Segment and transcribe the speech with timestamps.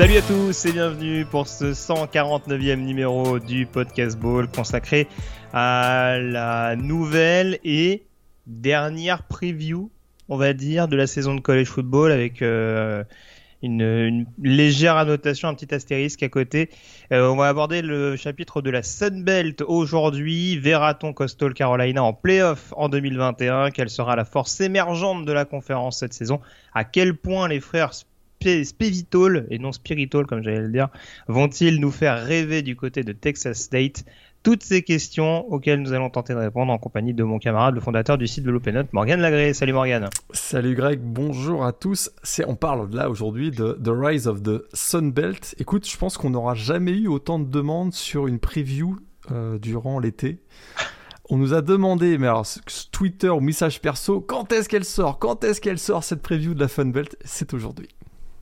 [0.00, 5.06] Salut à tous et bienvenue pour ce 149e numéro du Podcast Ball consacré
[5.52, 8.06] à la nouvelle et
[8.46, 9.90] dernière preview,
[10.30, 13.04] on va dire, de la saison de college football avec euh,
[13.60, 16.70] une, légère annotation, un petit astérisque à côté.
[17.12, 20.56] Euh, on va aborder le chapitre de la Sun Belt aujourd'hui.
[20.56, 25.98] Verra-t-on Coastal Carolina en playoff en 2021 Quelle sera la force émergente de la conférence
[25.98, 26.40] cette saison?
[26.72, 27.92] À quel point les frères
[28.42, 30.88] Spivitol et non Spiritol comme j'allais le dire,
[31.28, 34.04] vont-ils nous faire rêver du côté de Texas State
[34.42, 37.80] toutes ces questions auxquelles nous allons tenter de répondre en compagnie de mon camarade, le
[37.82, 39.52] fondateur du site de l'Open Morgan Lagré.
[39.52, 40.08] Salut Morgan.
[40.32, 42.10] Salut Greg, bonjour à tous.
[42.46, 45.54] On parle là aujourd'hui de The Rise of the Sun Belt.
[45.58, 48.96] Écoute, je pense qu'on n'aura jamais eu autant de demandes sur une preview
[49.30, 50.38] euh, durant l'été.
[51.28, 52.46] On nous a demandé, mais alors
[52.90, 55.18] Twitter ou message perso, quand est-ce qu'elle sort?
[55.18, 57.14] Quand est-ce qu'elle sort cette preview de la Sun Belt?
[57.26, 57.88] C'est aujourd'hui.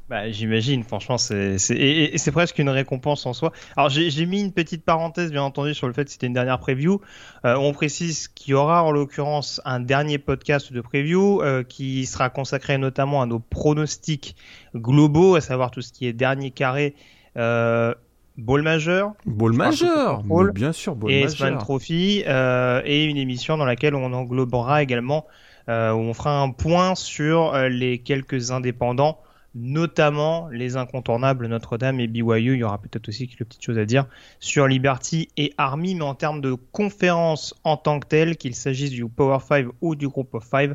[0.09, 3.53] Bah, j'imagine, franchement, c'est et, c'est presque une récompense en soi.
[3.77, 6.59] Alors j'ai mis une petite parenthèse, bien entendu, sur le fait que c'était une dernière
[6.59, 7.03] preview.
[7.45, 12.07] Euh, on précise qu'il y aura en l'occurrence un dernier podcast de preview euh, qui
[12.07, 14.35] sera consacré notamment à nos pronostics
[14.75, 16.95] globaux, à savoir tout ce qui est dernier carré.
[17.37, 17.95] Euh,
[18.39, 20.23] Ball majeur, Ball majeur,
[20.55, 25.27] bien sûr, Ball et Span Trophy, euh, et une émission dans laquelle on englobera également,
[25.67, 29.19] où on fera un point sur les quelques indépendants
[29.59, 32.55] notamment les incontournables Notre-Dame et BYU.
[32.55, 34.07] Il y aura peut-être aussi quelques petites choses à dire
[34.41, 38.91] sur Liberty et Army, mais en termes de conférence en tant que telle, qu'il s'agisse
[38.91, 40.73] du Power 5 ou du Group of 5,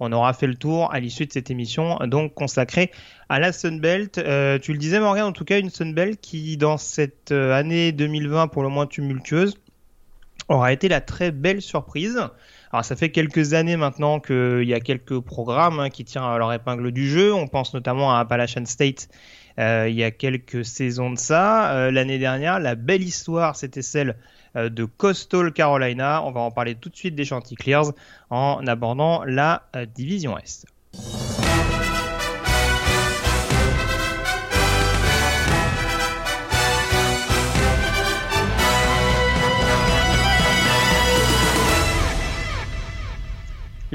[0.00, 2.90] on aura fait le tour à l'issue de cette émission, donc consacrée
[3.28, 4.18] à la Sunbelt.
[4.18, 7.92] Euh, tu le disais, Morgan, en tout cas, une Sunbelt qui, dans cette euh, année
[7.92, 9.56] 2020 pour le moins tumultueuse,
[10.48, 12.20] aura été la très belle surprise
[12.74, 16.52] alors ça fait quelques années maintenant qu'il y a quelques programmes hein, qui tirent leur
[16.52, 17.32] épingle du jeu.
[17.32, 19.08] On pense notamment à Appalachian State
[19.60, 21.72] euh, il y a quelques saisons de ça.
[21.72, 24.16] Euh, l'année dernière, la belle histoire, c'était celle
[24.56, 26.24] euh, de Coastal Carolina.
[26.24, 27.92] On va en parler tout de suite des Chanticleers
[28.30, 29.62] en abordant la
[29.94, 30.66] division Est.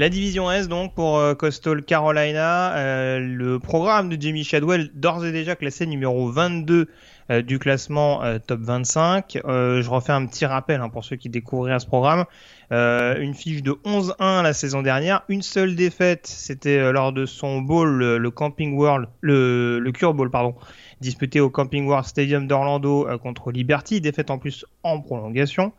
[0.00, 5.26] La division S donc pour euh, Coastal Carolina, euh, le programme de Jimmy Shadwell d'ores
[5.26, 6.88] et déjà classé numéro 22
[7.30, 9.40] euh, du classement top 25.
[9.44, 12.24] je refais un petit rappel hein, pour ceux qui découvriraient ce programme.
[12.70, 17.90] une fiche de 11-1 la saison dernière, une seule défaite, c'était lors de son bowl,
[18.16, 20.54] le, Camping World, le, le Cure Bowl pardon,
[21.02, 25.74] disputé au Camping World Stadium d'Orlando contre Liberty, défaite en plus en prolongation.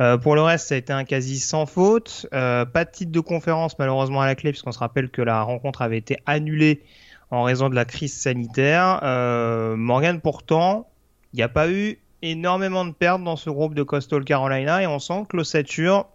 [0.00, 2.26] Euh, pour le reste, ça a été un quasi sans faute.
[2.34, 5.42] Euh, pas de titre de conférence malheureusement à la clé, puisqu'on se rappelle que la
[5.42, 6.82] rencontre avait été annulée
[7.30, 9.00] en raison de la crise sanitaire.
[9.02, 10.88] Euh, Morgan, pourtant,
[11.32, 14.86] il n'y a pas eu énormément de pertes dans ce groupe de Coastal Carolina et
[14.86, 16.06] on sent que l'ossature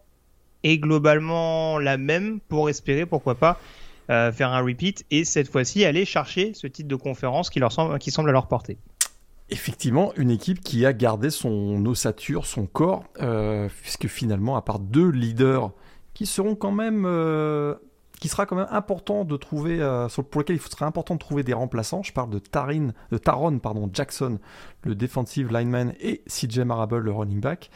[0.64, 3.60] est globalement la même pour espérer, pourquoi pas,
[4.08, 7.98] faire un repeat et cette fois-ci aller chercher ce titre de conférence qui, leur semble,
[7.98, 8.78] qui semble à leur porter
[9.52, 14.80] effectivement une équipe qui a gardé son ossature, son corps, euh, puisque finalement, à part
[14.80, 15.72] deux leaders
[16.14, 17.76] qui seront quand même, euh,
[18.26, 21.54] sera quand même important de trouver, euh, pour lesquels il sera important de trouver des
[21.54, 22.02] remplaçants.
[22.02, 22.94] Je parle de Taron,
[23.94, 24.40] Jackson,
[24.84, 27.70] le defensive lineman, et CJ Marable, le running back.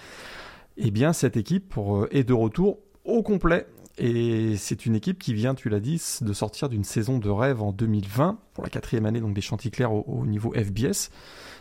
[0.78, 1.76] Eh bien, cette équipe
[2.12, 3.68] est de retour au complet.
[3.98, 7.62] Et c'est une équipe qui vient, tu l'as dit, de sortir d'une saison de rêve
[7.62, 11.12] en 2020, pour la quatrième année donc des Chanticleers au, au niveau FBS.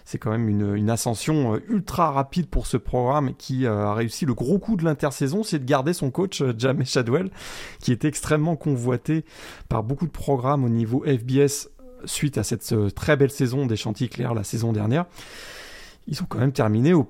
[0.04, 4.26] C'est quand même une, ascension euh, ultra rapide pour ce programme qui euh, a réussi
[4.26, 7.30] le gros coup de l'intersaison, c'est de garder son coach euh, Jamie Shadwell,
[7.80, 9.24] qui était extrêmement convoité
[9.68, 11.70] par beaucoup de programmes au niveau FBS
[12.04, 15.06] suite à cette très belle saison des Chanticleers la saison dernière.
[16.06, 17.08] Ils ont quand même terminé au,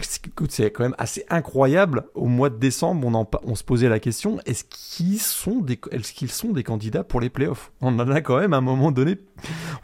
[0.00, 2.04] c'est quand même assez incroyable.
[2.14, 6.12] Au mois de décembre, on, on se posait la question est-ce qu'ils sont, des, est
[6.12, 7.72] qu'ils sont des candidats pour les playoffs?
[7.80, 9.18] On en a quand même à un moment donné,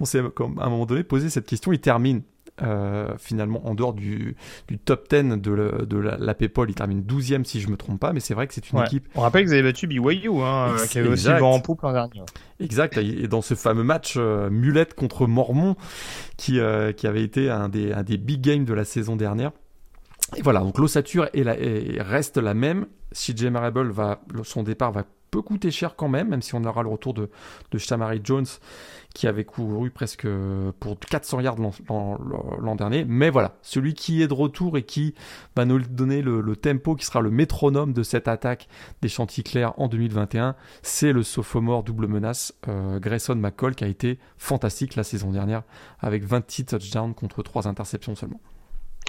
[0.00, 1.72] on s'est à un moment donné posé cette question.
[1.72, 2.22] Ils terminent
[3.18, 4.36] finalement en dehors du,
[4.84, 6.68] top 10 de, de la, la PayPal.
[6.68, 9.08] Il termine 12e si je me trompe pas, mais c'est vrai que c'est une équipe.
[9.14, 12.22] On rappelle qu'ils avaient battu BYU, hein, qui avait aussi le en poupe l'an dernier.
[12.58, 15.76] Exact, et dans ce fameux match Mulette contre Mormon,
[16.36, 16.60] qui,
[16.96, 19.52] qui avait été un des, un des big games de la saison dernière.
[20.36, 22.86] Et voilà, donc l'ossature reste la même.
[23.12, 26.82] CJ Marable va, son départ va peu coûter cher quand même, même si on aura
[26.82, 27.30] le retour de,
[27.70, 27.78] de
[28.22, 28.46] Jones
[29.14, 30.26] qui avait couru presque
[30.78, 31.56] pour 400 yards
[31.88, 33.04] l'an dernier.
[33.04, 35.14] Mais voilà, celui qui est de retour et qui
[35.56, 38.68] va nous donner le, tempo, qui sera le métronome de cette attaque
[39.02, 44.18] des Chanticleers en 2021, c'est le sophomore double menace euh, Grayson McCall qui a été
[44.36, 45.62] fantastique la saison dernière
[46.00, 48.40] avec 26 touchdowns contre 3 interceptions seulement.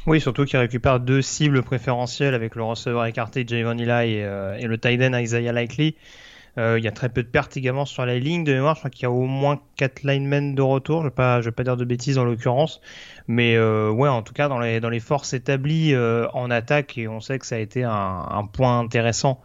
[0.07, 4.57] Oui, surtout qu'il récupère deux cibles préférentielles avec le receveur écarté Javon Eli et, euh,
[4.57, 5.95] et le tight end Isaiah Likely.
[6.57, 8.75] Euh, il y a très peu de pertes également sur la ligne de mémoire.
[8.75, 10.97] Je crois qu'il y a au moins 4 linemen de retour.
[10.97, 12.81] Je ne vais, pas, vais pas dire de bêtises en l'occurrence.
[13.27, 16.97] Mais euh, ouais, en tout cas, dans les, dans les forces établies euh, en attaque,
[16.97, 19.39] et on sait que ça a été un, un point intéressant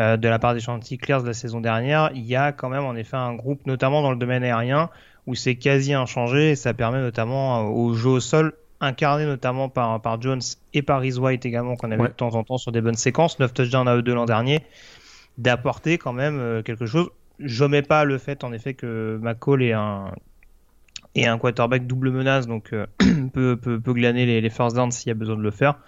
[0.00, 2.84] euh, de la part des Chanticleers de la saison dernière, il y a quand même
[2.84, 4.90] en effet un groupe, notamment dans le domaine aérien,
[5.26, 6.50] où c'est quasi inchangé.
[6.50, 10.40] Et ça permet notamment au jeu au sol incarné notamment par, par Jones
[10.74, 13.38] et par Rhys White également, qu'on avait de temps en temps sur des bonnes séquences,
[13.38, 14.60] 9 touchdowns à eux deux l'an dernier,
[15.36, 17.10] d'apporter quand même euh, quelque chose.
[17.38, 20.12] Je mets pas le fait en effet que McCall est un,
[21.14, 22.86] et un quarterback double menace, donc euh,
[23.32, 25.78] peut, peut, peut, glaner les, les first downs s'il y a besoin de le faire.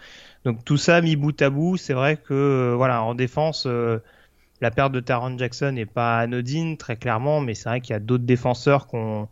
[0.44, 3.66] Donc tout ça mis bout à bout, c'est vrai que euh, voilà en défense,
[4.60, 7.96] la perte de Taron Jackson n'est pas anodine très clairement, mais c'est vrai qu'il y
[7.96, 9.28] a d'autres défenseurs qu'on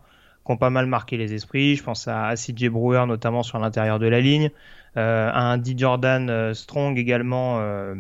[0.57, 1.77] pas mal marqué les esprits.
[1.77, 4.51] Je pense à, CJ Brewer notamment sur l'intérieur de la ligne,
[4.97, 7.95] euh, à un D Jordan euh, Strong également euh,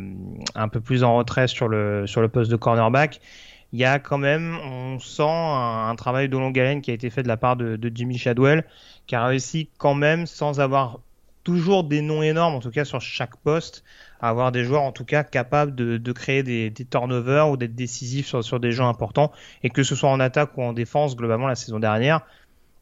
[0.54, 3.20] un peu plus en retrait sur le sur le poste de cornerback.
[3.72, 7.10] Il y a quand même, on sent un, travail de longue haleine qui a été
[7.10, 8.64] fait de la part de, de Jimmy Shadwell,
[9.06, 11.00] qui a réussi quand même sans avoir
[11.48, 13.82] toujours des noms énormes, en tout cas sur chaque poste,
[14.20, 17.74] à avoir des joueurs en tout cas capables de, créer des, des, turnovers ou d'être
[17.74, 19.32] décisifs sur, des jeux importants.
[19.62, 22.20] Et que ce soit en attaque ou en défense, globalement la saison dernière,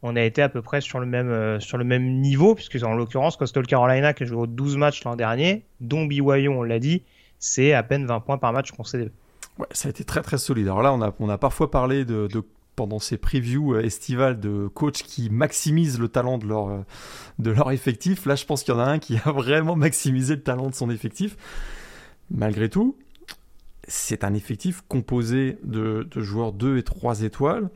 [0.03, 2.77] on a été à peu près sur le même, euh, sur le même niveau, puisque
[2.83, 6.79] en l'occurrence, Coastal Carolina, qui a joué 12 matchs l'an dernier, dont BYU, on l'a
[6.79, 7.03] dit,
[7.39, 9.09] c'est à peine 20 points par match concédé.
[9.59, 10.67] Ouais, ça a été très très solide.
[10.67, 12.27] Alors là, on a, on a parfois parlé de,
[12.77, 16.81] pendant ces previews euh, estivales de coachs qui maximisent le talent de leur, euh,
[17.39, 18.25] de leur effectif.
[18.25, 20.75] Là, je pense qu'il y en a un qui a vraiment maximisé le talent de
[20.75, 21.35] son effectif.
[22.31, 22.95] Malgré tout,
[23.87, 27.69] c'est un effectif composé de, de joueurs 2 et 3 étoiles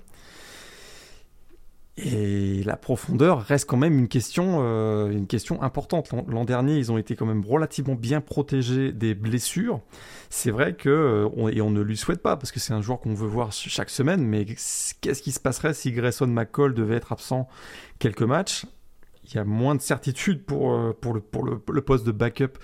[1.98, 5.20] et la profondeur reste quand même une question, euh,
[5.60, 6.12] importante.
[6.28, 9.82] L'an dernier, ils ont été quand même relativement bien protégés des blessures.
[10.30, 13.02] C'est vrai que, euh, et on ne lui souhaite pas, parce que c'est un joueur
[13.02, 17.12] qu'on veut voir chaque semaine, mais qu'est-ce qui se passerait si Grayson McCall devait être
[17.12, 17.48] absent
[18.00, 18.66] quelques matchs?
[19.32, 22.58] Il y a moins de certitude pour, euh, le, poste de backup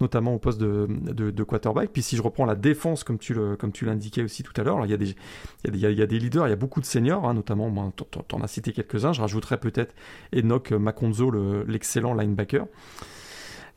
[0.00, 1.90] notamment au poste de, quarterback.
[1.92, 3.34] Puis si je reprends la défense, comme tu,
[3.82, 6.86] l'indiquais aussi tout à l'heure, il y, a des, leaders, il y a beaucoup de
[6.86, 9.96] seniors, hein, notamment, tu en as cité quelques-uns, je rajouterais peut-être
[10.32, 11.32] Enoch Makonzo,
[11.66, 12.66] l'excellent linebacker.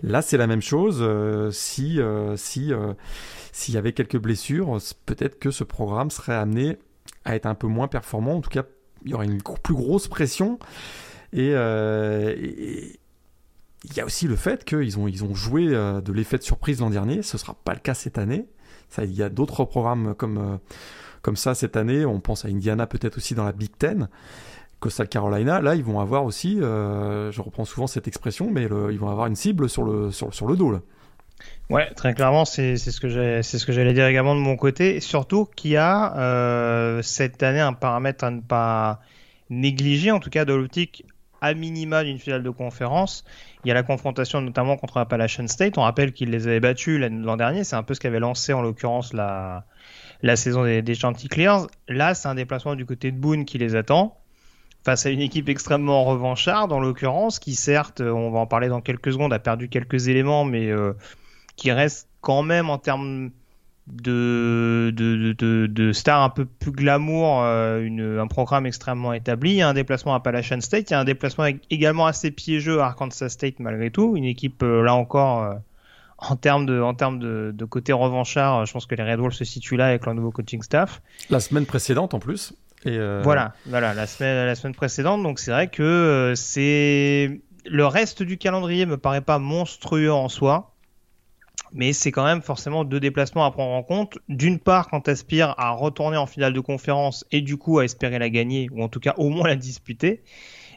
[0.04, 1.00] Là, c'est la même chose.
[1.02, 2.94] Euh, euh, si euh,
[3.52, 6.78] s'il y avait quelques blessures, peut-être que ce programme serait amené
[7.26, 8.36] à être un peu moins performant.
[8.36, 8.64] En tout cas,
[9.04, 10.58] il y aurait une plus grosse pression.
[11.34, 13.00] Et, et,
[13.84, 16.44] il y a aussi le fait qu'ils ont, ils ont joué euh, de l'effet de
[16.44, 17.22] surprise l'an dernier.
[17.24, 18.46] Ce ne sera pas le cas cette année.
[18.98, 20.58] Il y a d'autres programmes comme, euh,
[21.22, 22.06] comme ça cette année.
[22.06, 24.10] On pense à Indiana peut-être aussi dans la Big Ten.
[24.80, 29.00] Coastal Carolina, là, ils vont avoir aussi, euh, je reprends souvent cette expression, mais ils
[29.00, 30.82] vont avoir une cible sur le, sur, sur le dos.
[31.70, 35.00] Ouais, très clairement, c'est ce que j'allais dire également de mon côté.
[35.00, 39.02] surtout qu'il y a cette année un paramètre à ne pas
[39.52, 41.06] négliger, en tout cas de l'optique
[41.42, 43.26] à minima d'une finale de conférence.
[43.64, 45.78] Il y a la confrontation notamment contre Appalachian State.
[45.78, 47.64] On rappelle qu'ils les avaient battus l'an dernier.
[47.64, 49.66] C'est un peu ce qu'avait lancé en l'occurrence la,
[50.22, 51.68] la saison des, des Chanticleers.
[51.88, 54.18] Là, c'est un déplacement du côté de Boone qui les attend
[54.84, 58.82] face à une équipe extrêmement revancharde, en l'occurrence, qui certes, on va en parler dans
[58.82, 60.94] quelques secondes, a perdu quelques éléments, mais euh,
[61.56, 63.32] qui reste quand même en termes
[63.88, 69.52] de, de, de, de stars un peu plus glamour, euh, une, un programme extrêmement établi.
[69.52, 72.32] Il y a un déplacement à Appalachian State, il y a un déplacement également assez
[72.32, 74.16] piégeux à Arkansas State malgré tout.
[74.16, 75.54] Une équipe, euh, là encore, euh,
[76.18, 79.34] en termes, de, en termes de, de côté revanchard, je pense que les Red Wolves
[79.34, 81.02] se situent là avec leur nouveau coaching staff.
[81.30, 82.54] La semaine précédente en plus.
[82.86, 85.22] Et Voilà, voilà, la semaine, la semaine précédente.
[85.22, 90.71] Donc c'est vrai que c'est le reste du calendrier me paraît pas monstrueux en soi.
[91.74, 94.18] Mais c'est quand même forcément deux déplacements à prendre en compte.
[94.28, 97.86] D'une part, quand tu aspires à retourner en finale de conférence et du coup à
[97.86, 100.22] espérer la gagner, ou en tout cas au moins la disputer.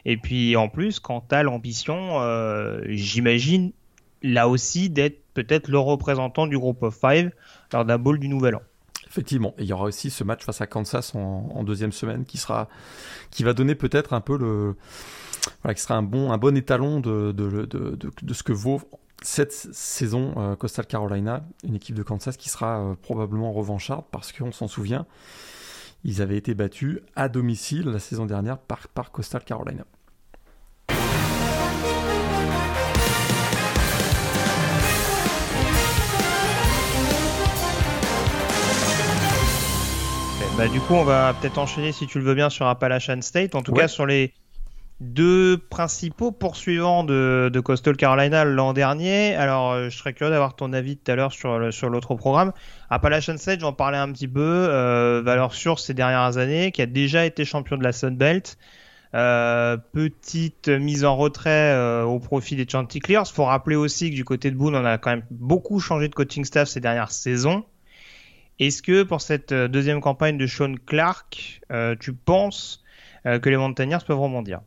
[0.05, 3.73] Et puis en plus, quand tu as l'ambition, euh, j'imagine,
[4.21, 7.31] là aussi, d'être peut-être le représentant du groupe of five
[7.73, 8.61] lors d'un bowl du Nouvel An.
[9.07, 12.37] Effectivement, et il y aura aussi ce match face à Kansas en, deuxième semaine qui
[12.37, 12.67] sera,
[13.31, 14.75] qui va donner peut-être un peu le,
[15.73, 18.81] qui sera un bon, un bon étalon de, de, de ce que vaut
[19.25, 24.31] cette saison euh, Coastal Carolina, une équipe de Kansas qui sera euh, probablement revancharde parce
[24.31, 25.07] qu'on s'en souvient,
[26.03, 29.83] ils avaient été battus à domicile la saison dernière par, par Coastal Carolina.
[40.55, 43.55] Bah, du coup, on va peut-être enchaîner, si tu le veux bien, sur Appalachian State.
[43.55, 44.33] En tout cas, sur les
[44.99, 49.35] deux principaux poursuivants de, Coastal Carolina l'an dernier.
[49.35, 52.53] Alors, euh, je serais curieux d'avoir ton avis tout à l'heure sur, sur l'autre programme.
[52.89, 54.41] Appalachian State, j'en parlais un petit peu.
[54.41, 58.57] Euh, valeur sûre ces dernières années, qui a déjà été champion de la Sun Belt.
[59.13, 63.23] Euh, petite mise en retrait au profit des Chanticleers.
[63.33, 66.15] Faut rappeler aussi que du côté de Boone, on a quand même beaucoup changé de
[66.15, 67.63] coaching staff ces dernières saisons.
[68.59, 72.83] Est-ce que pour cette euh, deuxième campagne de Sean Clark, euh, tu penses
[73.25, 74.61] euh, que les Montagnards peuvent rebondir?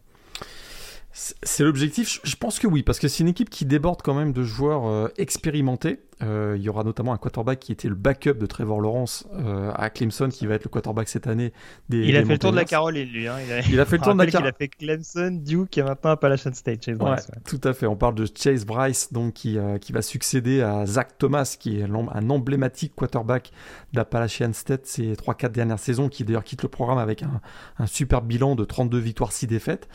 [1.42, 2.20] C'est l'objectif.
[2.22, 4.86] Je pense que oui, parce que c'est une équipe qui déborde quand même de joueurs
[4.86, 5.98] euh, expérimentés.
[6.22, 9.72] Euh, il y aura notamment un quarterback qui était le backup de Trevor Lawrence euh,
[9.74, 11.52] à Clemson, qui va être le quarterback cette année.
[11.88, 13.26] Des, il a fait le tour de la Caroline, lui.
[13.26, 13.36] Hein.
[13.68, 13.84] Il, a...
[13.84, 14.52] fait le tour de la Caroline.
[14.52, 16.84] Il a fait Clemson, Duke et maintenant Appalachian State.
[16.84, 17.86] Chase Bryce, Tout à fait.
[17.86, 21.84] On parle de Chase Bryce, donc qui, qui va succéder à Zach Thomas, qui est
[21.84, 23.50] un emblématique quarterback
[23.92, 27.40] d'Appalachian State ces 3-4 dernières saisons, qui d'ailleurs quitte le programme avec un,
[27.78, 29.88] un super bilan de 32 victoires, 6 défaites.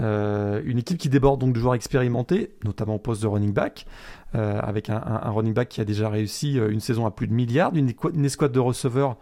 [0.00, 3.86] Euh, une équipe qui déborde donc de joueurs expérimentés, notamment au poste de running back,
[4.34, 7.32] euh, avec un, running back qui a déjà réussi euh, une saison à plus de
[7.32, 7.88] milliards, une,
[8.24, 9.16] escouade de receveurs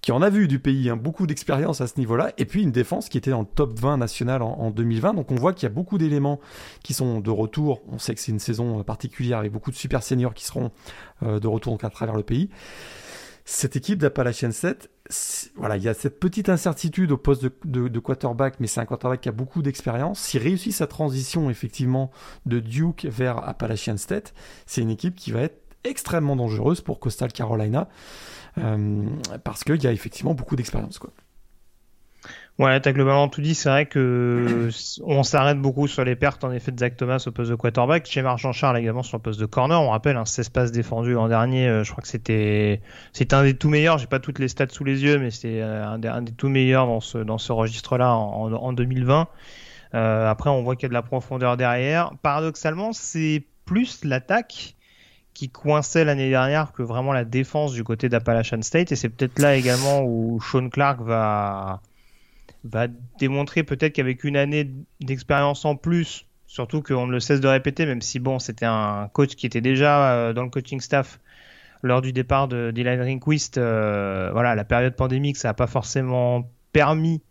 [0.00, 2.70] qui en a vu du pays, hein, beaucoup d'expérience à ce niveau-là, et puis une
[2.70, 5.14] défense qui était dans le top 20 national en, 2020.
[5.14, 6.38] Donc on voit qu'il y a beaucoup d'éléments
[6.84, 7.82] qui sont de retour.
[7.90, 10.70] On sait que c'est une saison particulière avec beaucoup de super seniors qui seront
[11.22, 12.48] de retour à travers le pays.
[13.50, 14.90] Cette équipe d'Appalachian 7,
[15.56, 19.22] voilà, il y a cette petite incertitude au poste de, quarterback, mais c'est un quarterback
[19.22, 20.20] qui a beaucoup d'expérience.
[20.20, 22.10] S'il réussit sa transition effectivement
[22.46, 24.34] de Duke vers Appalachian State,
[24.66, 27.88] c'est une équipe qui va être extrêmement dangereuse pour Coastal Carolina
[28.58, 29.06] euh,
[29.44, 30.98] parce qu'il y a effectivement beaucoup d'expérience.
[30.98, 31.10] Quoi.
[32.58, 33.54] Ouais, t'as globalement tout dit.
[33.54, 34.68] C'est vrai que
[35.04, 38.06] on s'arrête beaucoup sur les pertes en effet de Zach Thomas au poste de quarterback.
[38.06, 39.80] Chez Marchand Charles également sur le poste de corner.
[39.80, 41.68] On rappelle, un 16 passes défendues l'an dernier.
[41.68, 42.80] Euh, je crois que c'était
[43.12, 43.98] c'était un des tout meilleurs.
[43.98, 46.86] J'ai pas toutes les stats sous les yeux, mais c'était euh, un, des, tout meilleurs
[46.86, 49.28] dans ce dans ce registre-là en, en, 2020.
[49.94, 52.10] Euh, après, on voit qu'il y a de la profondeur derrière.
[52.22, 54.74] Paradoxalement, c'est plus l'attaque
[55.32, 58.90] qui coinçait l'année dernière que vraiment la défense du côté d'Appalachian State.
[58.90, 61.80] Et c'est peut-être là également où Sean Clark va
[62.64, 62.86] va
[63.18, 67.86] démontrer peut-être qu'avec une année d'expérience en plus, surtout qu'on ne le cesse de répéter,
[67.86, 71.20] même si bon, c'était un coach qui était déjà euh, dans le coaching staff
[71.82, 76.50] lors du départ de Dylan Rinquist, euh, voilà, la période pandémique, ça n'a pas forcément
[76.72, 77.22] permis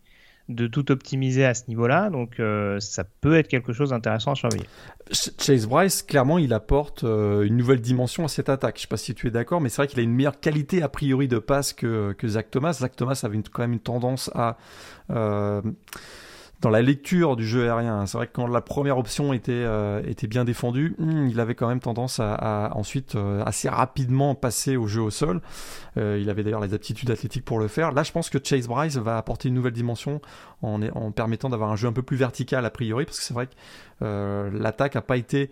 [0.48, 2.10] de tout optimiser à ce niveau-là.
[2.10, 4.66] Donc euh, ça peut être quelque chose d'intéressant à surveiller.
[5.12, 8.76] Chase Bryce, clairement, il apporte euh, une nouvelle dimension à cette attaque.
[8.76, 10.40] Je ne sais pas si tu es d'accord, mais c'est vrai qu'il a une meilleure
[10.40, 12.74] qualité a priori de passe que, que Zach Thomas.
[12.74, 14.56] Zach Thomas avait quand même une tendance à...
[15.10, 15.62] Euh,
[16.60, 18.04] dans la lecture du jeu aérien.
[18.06, 21.54] C'est vrai que quand la première option était, euh, était bien défendue, hmm, il avait
[21.54, 25.40] quand même tendance à, ensuite euh, assez rapidement passer au jeu au sol.
[25.96, 27.92] Euh, il avait d'ailleurs les aptitudes athlétiques pour le faire.
[27.92, 30.20] Là, je pense que Chase Bryce va apporter une nouvelle dimension
[30.62, 33.34] en, en permettant d'avoir un jeu un peu plus vertical a priori, parce que c'est
[33.34, 35.50] vrai que l'attaque a pas été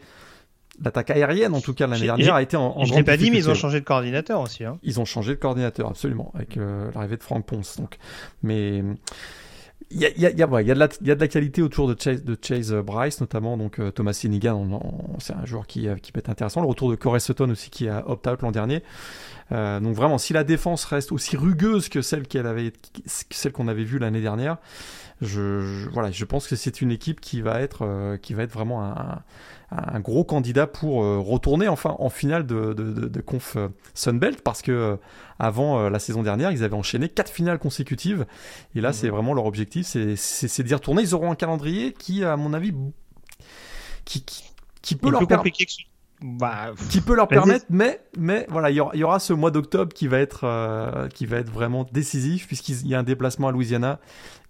[0.82, 3.30] l'attaque aérienne, en tout cas l'année dernière, a été en, en Je l'ai pas dit,
[3.30, 4.64] mais ils ont changé de coordinateur aussi.
[4.64, 4.78] Hein.
[4.82, 7.78] Ils ont changé de coordinateur, absolument, avec l'arrivée de Frank Ponce.
[7.78, 7.96] Donc,
[8.42, 8.82] mais
[9.90, 13.78] il y a, de la, qualité autour de Chase, de Chase euh, Bryce, notamment donc
[13.78, 14.80] euh, Thomas Sinigan,
[15.18, 16.60] c'est un joueur qui, euh, qui peut être intéressant.
[16.60, 18.82] Le retour de Corey Sutton aussi qui a opt-out l'an dernier.
[19.52, 22.72] Euh, donc vraiment, si la défense reste aussi rugueuse que celle qu'elle avait,
[23.06, 24.58] celle qu'on avait vue l'année dernière,
[25.20, 28.84] je, voilà, je pense que c'est une équipe qui va être, qui va être vraiment
[28.84, 29.22] un,
[29.70, 34.62] un gros candidat pour euh, retourner enfin en finale de, de, conf euh, Sunbelt parce
[34.62, 34.96] que euh,
[35.38, 38.26] avant la saison dernière ils avaient enchaîné quatre finales consécutives
[38.74, 41.02] et là c'est vraiment leur objectif c'est d'y retourner.
[41.02, 42.72] Ils auront un calendrier qui à mon avis
[44.04, 44.24] qui,
[44.82, 45.58] qui, peut leur permettre
[46.22, 50.08] bah, qui peut leur permettre, mais, mais voilà, il y, aura, ce mois d'octobre qui
[50.08, 54.00] va être, qui va être vraiment décisif puisqu'il y a un déplacement à Louisiana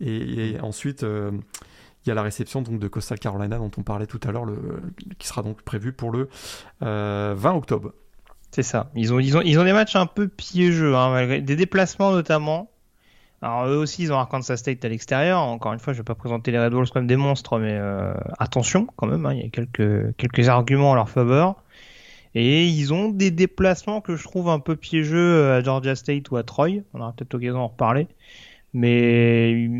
[0.00, 4.20] et, ensuite il y a la réception donc de Coastal Carolina dont on parlait tout
[4.26, 4.46] à l'heure,
[5.18, 6.28] qui sera donc prévu pour le
[6.80, 7.92] 20 octobre.
[8.56, 8.90] C'est ça.
[8.94, 12.12] Ils ont, ils, ont, ils ont des matchs un peu piégeux, hein, malgré des déplacements
[12.12, 12.70] notamment.
[13.42, 15.40] Alors eux aussi, ils ont Arkansas State à l'extérieur.
[15.40, 18.14] Encore une fois, je vais pas présenter les Red Wolves comme des monstres, mais euh,
[18.38, 19.26] attention quand même.
[19.26, 21.56] Hein, il y a quelques quelques arguments en leur faveur.
[22.34, 26.36] Et ils ont des déplacements que je trouve un peu piégeux à Georgia State ou
[26.36, 26.82] à Troy.
[26.92, 28.08] On aura peut-être l'occasion d'en reparler.
[28.74, 29.70] Mais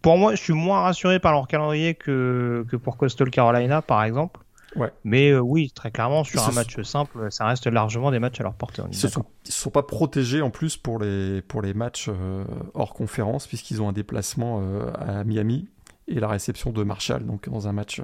[0.00, 4.04] pour moi, je suis moins rassuré par leur calendrier que, que pour Coastal Carolina, par
[4.04, 4.40] exemple.
[4.76, 4.92] Ouais.
[5.04, 8.44] Mais euh, oui, très clairement, sur un match simple, ça reste largement des matchs à
[8.44, 8.82] leur portée.
[8.86, 12.94] Ils ne sont, sont, pas protégés en plus pour les, pour les matchs euh, hors
[12.94, 15.68] conférence, puisqu'ils ont un déplacement euh, à Miami
[16.08, 18.00] et la réception de Marshall, donc dans un match,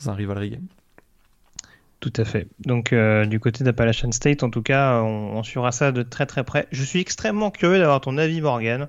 [0.00, 0.66] dans un rivalry game.
[2.00, 2.48] Tout à fait.
[2.66, 6.42] Donc du côté d'Appalachian State, en tout cas, on, on, suivra ça de très très
[6.42, 6.66] près.
[6.72, 8.88] Je suis extrêmement curieux d'avoir ton avis, Morgan,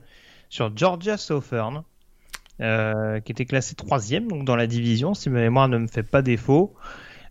[0.49, 1.83] sur Georgia Southern.
[2.59, 6.21] Qui était classé troisième donc dans la division, si ma mémoire ne me fait pas
[6.21, 6.75] défaut.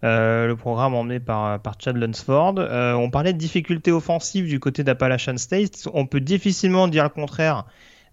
[0.05, 2.55] Euh, le programme emmené par, Chad Lunsford.
[2.59, 5.89] Euh, on parlait de difficultés offensives du côté d'Appalachian State.
[5.95, 7.67] On peut difficilement dire le contraire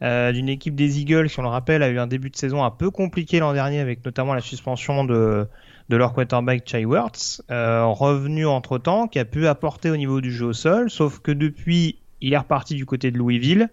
[0.03, 2.63] euh, d'une équipe des Eagles qui, on le rappelle, a eu un début de saison
[2.63, 5.47] un peu compliqué l'an dernier avec notamment la suspension de,
[5.89, 10.47] de leur quarterback Chai Wertz, revenu entre-temps, qui a pu apporter au niveau du jeu
[10.47, 13.69] au sol, sauf que depuis, il est reparti du côté de Louisville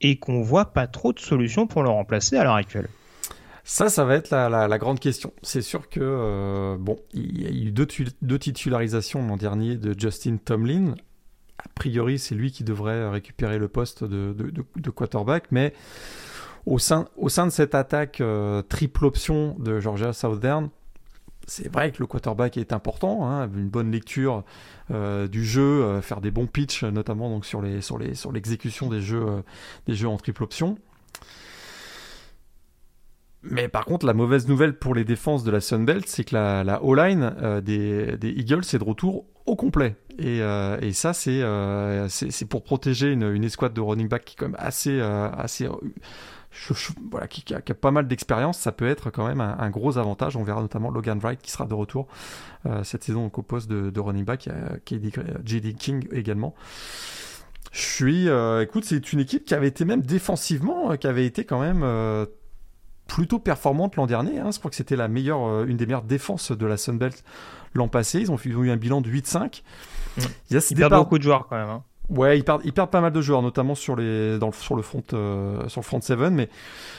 [0.00, 2.88] et qu'on voit pas trop de solutions pour le remplacer à l'heure actuelle.
[3.66, 5.32] Ça, ça va être la, grande question.
[5.42, 10.36] C'est sûr que, euh, bon, il y a eu deux, titularisations l'an dernier de Justin
[10.36, 10.94] Tomlin.
[11.58, 15.72] A priori, c'est lui qui devrait récupérer le poste de, de, quarterback, mais
[16.66, 20.68] au sein, au sein de cette attaque euh, triple option de Georgia Southern,
[21.46, 24.44] c'est vrai que le quarterback est important, hein, une bonne lecture
[24.90, 29.42] euh, du jeu, faire des bons pitchs, notamment donc sur l'exécution des jeux
[29.86, 30.76] des jeux en triple option.
[33.44, 36.64] Mais par contre, la mauvaise nouvelle pour les défenses de la Sunbelt, c'est que la,
[36.64, 39.96] la O-line euh, des, Eagles est de retour au complet.
[40.18, 42.08] Et, euh, ça, c'est euh,
[42.48, 45.68] pour protéger une, une, escouade de running back qui est quand même assez assez
[47.10, 48.58] voilà, qui, a, qui, a, pas mal d'expérience.
[48.58, 50.36] Ça peut être quand même un, un, gros avantage.
[50.36, 52.06] On verra notamment Logan Wright qui sera de retour
[52.82, 54.48] cette saison au poste de, de running back.
[55.44, 55.74] J.D.
[55.74, 56.54] King également.
[57.72, 58.28] Je suis,
[58.62, 61.82] écoute, c'est une équipe qui avait été même défensivement, qui avait été quand même
[63.06, 64.38] plutôt performante l'an dernier.
[64.38, 64.50] Hein.
[64.52, 67.24] Je crois que c'était la meilleure, euh, une des meilleures défenses de la Sunbelt
[67.74, 68.20] l'an passé.
[68.20, 69.62] Ils ont, eu un bilan de 8-5.
[70.16, 70.22] Mmh.
[70.50, 71.68] Il y a beaucoup de joueurs quand même.
[71.68, 71.82] Hein.
[72.10, 74.76] Ouais, ils perdent, ils perdent pas mal de joueurs, notamment sur les, dans le, sur
[74.76, 76.50] le front, euh, sur le front 7, mais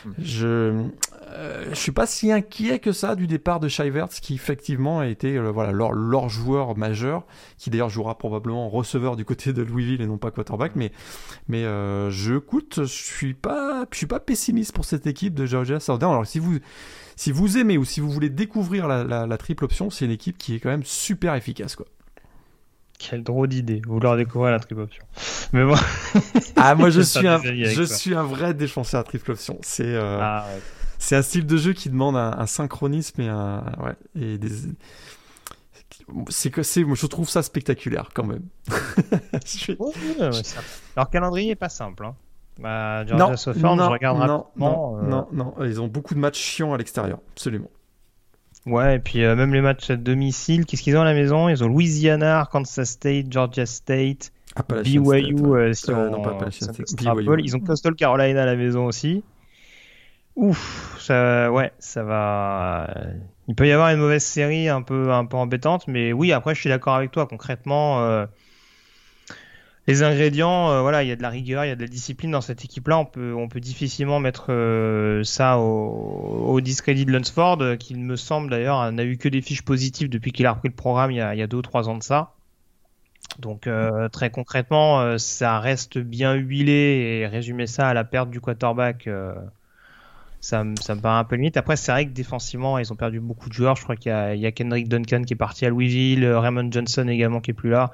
[0.06, 0.12] mm.
[0.18, 0.84] je,
[1.30, 5.08] euh, je suis pas si inquiet que ça du départ de Shivers, qui effectivement a
[5.08, 7.26] été, euh, voilà, leur, leur, joueur majeur,
[7.58, 10.92] qui d'ailleurs jouera probablement receveur du côté de Louisville et non pas quarterback, mais,
[11.48, 15.46] mais euh, je coûte, je suis pas, je suis pas pessimiste pour cette équipe de
[15.46, 16.14] Georgia Southern.
[16.14, 16.58] Alors si vous,
[17.16, 20.12] si vous aimez ou si vous voulez découvrir la, la, la triple option, c'est une
[20.12, 21.86] équipe qui est quand même super efficace, quoi.
[22.98, 25.04] Quelle drôle d'idée, vouloir découvrir la triple option.
[25.54, 25.76] Mais bon.
[26.56, 29.58] ah, moi je suis un, je suis un vrai défenseur à triple option.
[29.62, 30.48] C'est, euh, ah,
[30.98, 34.50] c'est un style de jeu qui demande un, synchronisme et un, ouais, et des,
[36.30, 38.44] c'est que c'est, je trouve ça spectaculaire quand même.
[40.96, 42.06] Leur calendrier est pas simple.
[42.06, 42.16] Hein.
[42.60, 46.40] Bah, non, non, je regarde non, non, euh, non, non, ils ont beaucoup de matchs
[46.40, 47.70] chiants à l'extérieur, absolument.
[48.66, 51.50] Ouais, et puis euh, même les matchs à domicile, qu'est-ce qu'ils ont à la maison?
[51.50, 54.32] Ils ont Louisiana, Arkansas State, Georgia State,
[54.84, 56.34] BYU, euh, si euh, non, pas
[57.46, 59.24] Ils ont Coastal Carolina à la maison aussi.
[60.36, 62.90] Ouf, ça, ouais, ça va.
[63.48, 66.56] Il peut y avoir une mauvaise série un peu, un peu embêtante, mais oui, après,
[66.56, 67.28] je suis d'accord avec toi.
[67.28, 68.26] Concrètement,
[69.88, 71.88] les ingrédients, euh, voilà, il y a de la rigueur, il y a de la
[71.88, 72.98] discipline dans cette équipe-là.
[72.98, 73.06] On
[73.48, 79.04] peut, difficilement mettre euh, ça au, discrédit de Lunsford, euh, qui me semble d'ailleurs n'a
[79.04, 81.48] eu que des fiches positives depuis qu'il a repris le programme il y a, il
[81.48, 82.32] deux ou trois ans de ça.
[83.40, 83.68] Donc
[84.12, 89.10] très concrètement, ça reste bien huilé et résumer ça à la perte du quarterback,
[90.40, 91.58] ça, me paraît un peu limite.
[91.58, 93.76] Après, c'est vrai que défensivement, ils ont perdu beaucoup de joueurs.
[93.76, 97.42] Je crois qu'il y, a Kendrick Duncan qui est parti à Louisville, Raymond Johnson également
[97.42, 97.92] qui est plus là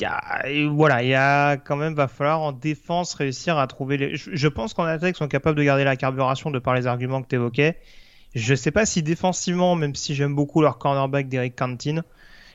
[0.00, 3.96] y a, voilà, il y a quand même va falloir en défense réussir à trouver
[3.96, 4.16] les.
[4.16, 7.22] Je, pense qu'en attaque ils sont capables de garder la carburation de par les arguments
[7.22, 7.76] que tu évoquais.
[8.34, 12.02] Je sais pas si défensivement, même si j'aime beaucoup leur cornerback d'Eric Cantine,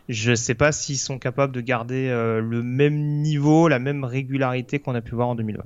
[0.10, 4.80] je sais pas s'ils sont capables de garder euh, le même niveau, la même régularité
[4.80, 5.64] qu'on a pu voir en 2020.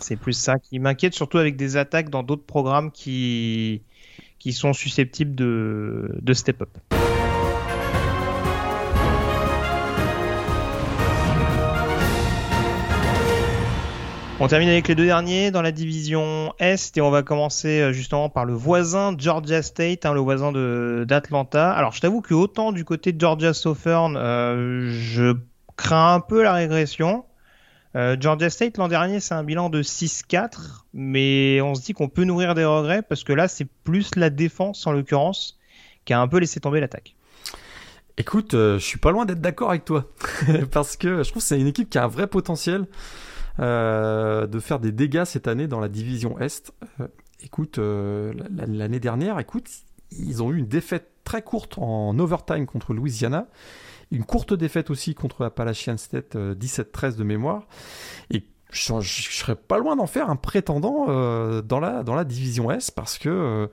[0.00, 3.82] C'est plus ça qui m'inquiète, surtout avec des attaques dans d'autres programmes qui,
[4.38, 7.11] qui sont susceptibles de, de step up.
[14.42, 17.92] On termine avec les deux derniers dans la division Est et on va commencer euh,
[17.92, 20.50] justement par le voisin Georgia State, hein, le voisin
[21.04, 21.70] d'Atlanta.
[21.70, 25.36] Alors je t'avoue que autant du côté de Georgia Southern, euh, je
[25.76, 27.24] crains un peu la régression.
[27.94, 32.08] Euh, Georgia State l'an dernier c'est un bilan de 6-4, mais on se dit qu'on
[32.08, 35.60] peut nourrir des regrets parce que là c'est plus la défense en l'occurrence
[36.04, 37.14] qui a un peu laissé tomber l'attaque.
[38.18, 40.10] Écoute, je suis pas loin d'être d'accord avec toi
[40.72, 42.88] parce que je trouve que c'est une équipe qui a un vrai potentiel.
[43.60, 46.72] Euh, de faire des dégâts cette année dans la division Est.
[47.00, 47.08] Euh,
[47.42, 49.68] écoute, euh, l'année dernière, écoute,
[50.10, 53.48] ils ont eu une défaite très courte en overtime contre Louisiana,
[54.10, 57.66] une courte défaite aussi contre Appalachian State, 17-13 de mémoire,
[58.30, 61.06] et je, serais pas loin d'en faire un prétendant
[61.62, 63.68] dans, la, dans la division Est parce que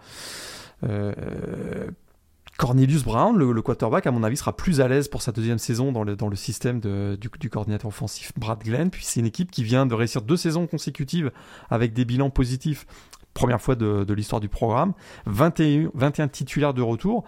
[2.59, 5.93] Cornelius Brown, le, quarterback, à mon avis, sera plus à l'aise pour sa deuxième saison
[5.93, 8.89] dans le, dans le système du, coordinateur offensif Brad Glenn.
[8.89, 11.31] Puis c'est une équipe qui vient de réussir deux saisons consécutives
[11.69, 12.85] avec des bilans positifs.
[13.33, 14.91] Première fois de, l'histoire du programme.
[15.25, 17.23] 21, 21 titulaires de retour.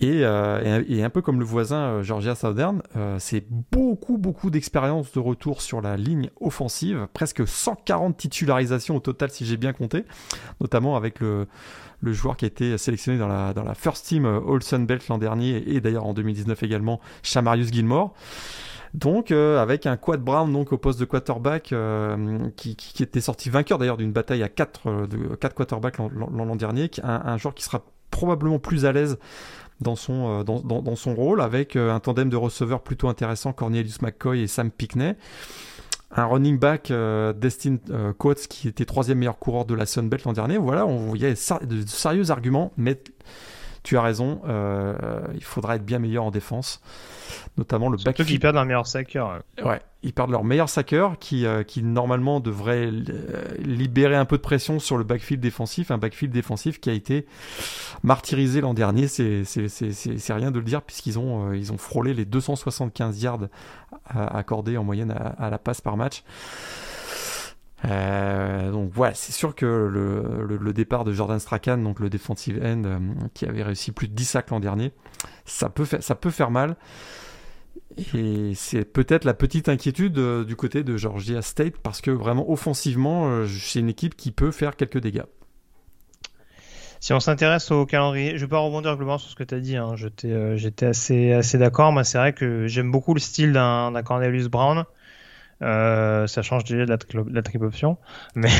[0.00, 4.50] Et, euh, et, un peu comme le voisin euh, Georgia Southern, euh, c'est beaucoup, beaucoup
[4.50, 7.08] d'expérience de retour sur la ligne offensive.
[7.14, 10.04] Presque 140 titularisations au total, si j'ai bien compté.
[10.60, 11.46] Notamment avec le,
[12.00, 15.08] le joueur qui a été sélectionné dans la, dans la First Team euh, All Belt
[15.08, 18.14] l'an dernier et d'ailleurs en 2019 également, Shamarius Gilmore.
[18.94, 23.20] Donc euh, avec un Quad Brown donc au poste de quarterback euh, qui, qui, était
[23.20, 27.54] sorti vainqueur d'ailleurs d'une bataille à 4 de quatre quarterbacks l'an dernier, un, un, joueur
[27.54, 29.18] qui sera probablement plus à l'aise
[29.80, 34.00] dans son, dans, dans, dans, son rôle avec un tandem de receveurs plutôt intéressant Cornelius
[34.00, 35.14] McCoy et Sam Pickney
[36.10, 40.24] un running back euh, Destin euh, Coates qui était troisième meilleur coureur de la Sunbelt
[40.24, 40.58] l'an dernier.
[40.58, 42.98] Voilà, on, il y a de sérieux arguments, mais
[43.86, 46.80] tu as raison, euh, il faudra être bien meilleur en défense.
[47.56, 48.28] Notamment le backfield.
[48.28, 49.42] qu'ils perdent un meilleur sacker.
[49.64, 52.90] Ouais, ils perdent leur meilleur sacker qui, euh, qui normalement devrait
[53.60, 55.92] libérer un peu de pression sur le backfield défensif.
[55.92, 57.26] Un backfield défensif qui a été
[58.02, 59.44] martyrisé l'an dernier, c'est
[60.30, 63.46] rien de le dire, puisqu'ils ont, ils ont frôlé les 275 yards
[64.08, 66.24] accordés en moyenne à la passe par match.
[67.84, 72.82] Euh, donc voilà, c'est sûr que le, départ de Jordan Strachan, donc le defensive end,
[72.84, 72.98] euh,
[73.34, 74.92] qui avait réussi plus de 10 sacs l'an dernier,
[75.44, 76.76] ça peut, faire, mal.
[78.14, 82.50] Et c'est peut-être la petite inquiétude euh, du côté de Georgia State, parce que vraiment
[82.50, 85.24] offensivement, c'est une équipe qui peut faire quelques dégâts.
[86.98, 89.60] Si on s'intéresse au calendrier, je vais pas rebondir globalement sur ce que tu as
[89.60, 89.94] dit, hein.
[89.96, 91.92] j'étais assez, assez d'accord.
[91.92, 94.86] Moi, c'est vrai que j'aime beaucoup le style d'un Cornelius Brown.
[95.62, 96.98] Euh, ça change déjà de la,
[97.30, 97.96] la triple option,
[98.34, 98.50] mais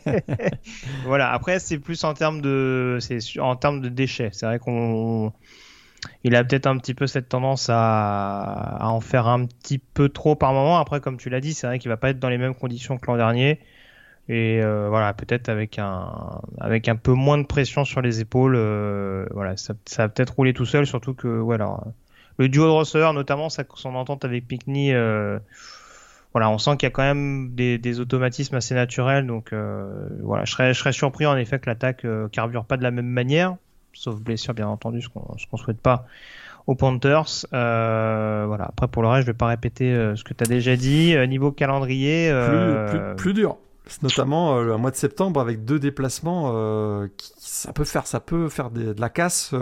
[1.04, 1.30] voilà.
[1.32, 4.30] Après, c'est plus en termes de, c'est en termes de déchets.
[4.32, 5.32] C'est vrai qu'on,
[6.24, 10.08] il a peut-être un petit peu cette tendance à, à, en faire un petit peu
[10.08, 10.78] trop par moment.
[10.78, 12.98] Après, comme tu l'as dit, c'est vrai qu'il va pas être dans les mêmes conditions
[12.98, 13.60] que l'an dernier.
[14.28, 18.54] Et euh, voilà, peut-être avec un, avec un peu moins de pression sur les épaules,
[18.56, 20.86] euh, voilà, ça, ça va peut-être rouler tout seul.
[20.86, 21.80] Surtout que voilà,
[22.38, 24.92] le duo de receveurs, notamment son entente avec Pickney.
[24.92, 25.38] Euh,
[26.32, 29.26] voilà, on sent qu'il y a quand même des, automatismes assez naturels.
[29.26, 32.90] Donc euh, voilà, je serais, surpris en effet que l'attaque euh, carbure pas de la
[32.90, 33.56] même manière,
[33.92, 36.06] sauf blessure bien entendu, ce qu'on ne souhaite pas
[36.66, 37.46] aux Panthers.
[37.52, 38.66] Euh, voilà.
[38.66, 41.16] Après pour le reste, je vais pas répéter ce que tu as déjà dit.
[41.28, 42.32] niveau calendrier,
[43.16, 43.56] plus, dur
[44.02, 48.70] notamment le mois de septembre avec deux déplacements qui, ça peut faire ça peut faire
[48.70, 49.52] de la casse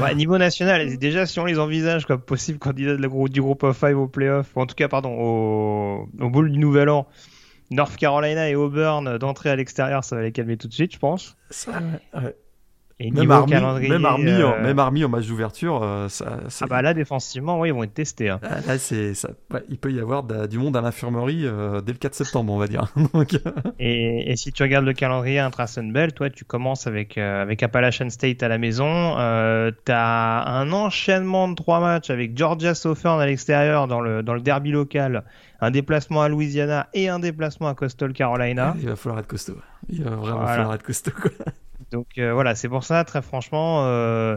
[0.00, 3.96] bah, niveau national, déjà si on les envisage comme possible candidats du groupe of 5
[3.96, 7.06] au playoff, en tout cas pardon au, au du Nouvel An,
[7.70, 10.98] North Carolina et Auburn d'entrer à l'extérieur, ça va les calmer tout de suite, je
[10.98, 11.36] pense.
[13.00, 13.52] Même, army,
[13.88, 17.58] même, army, en, euh, même army en match d'ouverture, euh, ça, Ah bah là défensivement,
[17.58, 18.28] oui, ils vont être testés.
[18.28, 18.40] Hein.
[18.42, 19.30] Ah, là, c'est, ça,
[19.68, 22.68] il peut y avoir du monde à l'infirmerie euh, dès le 4 septembre, on va
[22.68, 22.92] dire.
[23.78, 28.42] et, et, si tu regardes le calendrier intra-Sunbelt, toi, tu commences avec avec Appalachian State
[28.42, 29.18] à la maison.
[29.18, 34.34] Euh, t'as un enchaînement de trois matchs avec Georgia Southern à l'extérieur dans le dans
[34.34, 35.24] le derby local,
[35.60, 38.74] un déplacement à Louisiana et un déplacement à Coastal Carolina.
[38.80, 39.56] il va falloir être costaud.
[39.88, 41.12] Il va vraiment falloir être costaud.
[41.20, 41.30] Quoi.
[41.94, 44.36] Donc euh, voilà, c'est pour ça, très franchement, euh,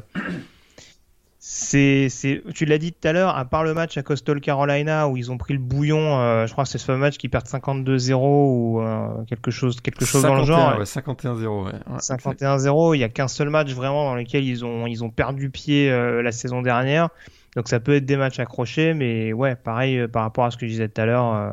[1.39, 2.07] c'est,
[2.53, 5.31] tu l'as dit tout à l'heure, à part le match à Coastal Carolina où ils
[5.31, 8.13] ont pris le bouillon, euh, je crois que c'est ce fameux match qui perdent 52-0
[8.13, 10.83] ou quelque chose, quelque chose dans le genre.
[10.83, 11.97] 51-0.
[11.97, 12.95] 51-0.
[12.95, 15.89] Il y a qu'un seul match vraiment dans lequel ils ont, ils ont perdu pied
[15.89, 17.09] la saison dernière.
[17.55, 20.67] Donc ça peut être des matchs accrochés, mais ouais, pareil par rapport à ce que
[20.67, 21.49] je disais tout à l'heure euh,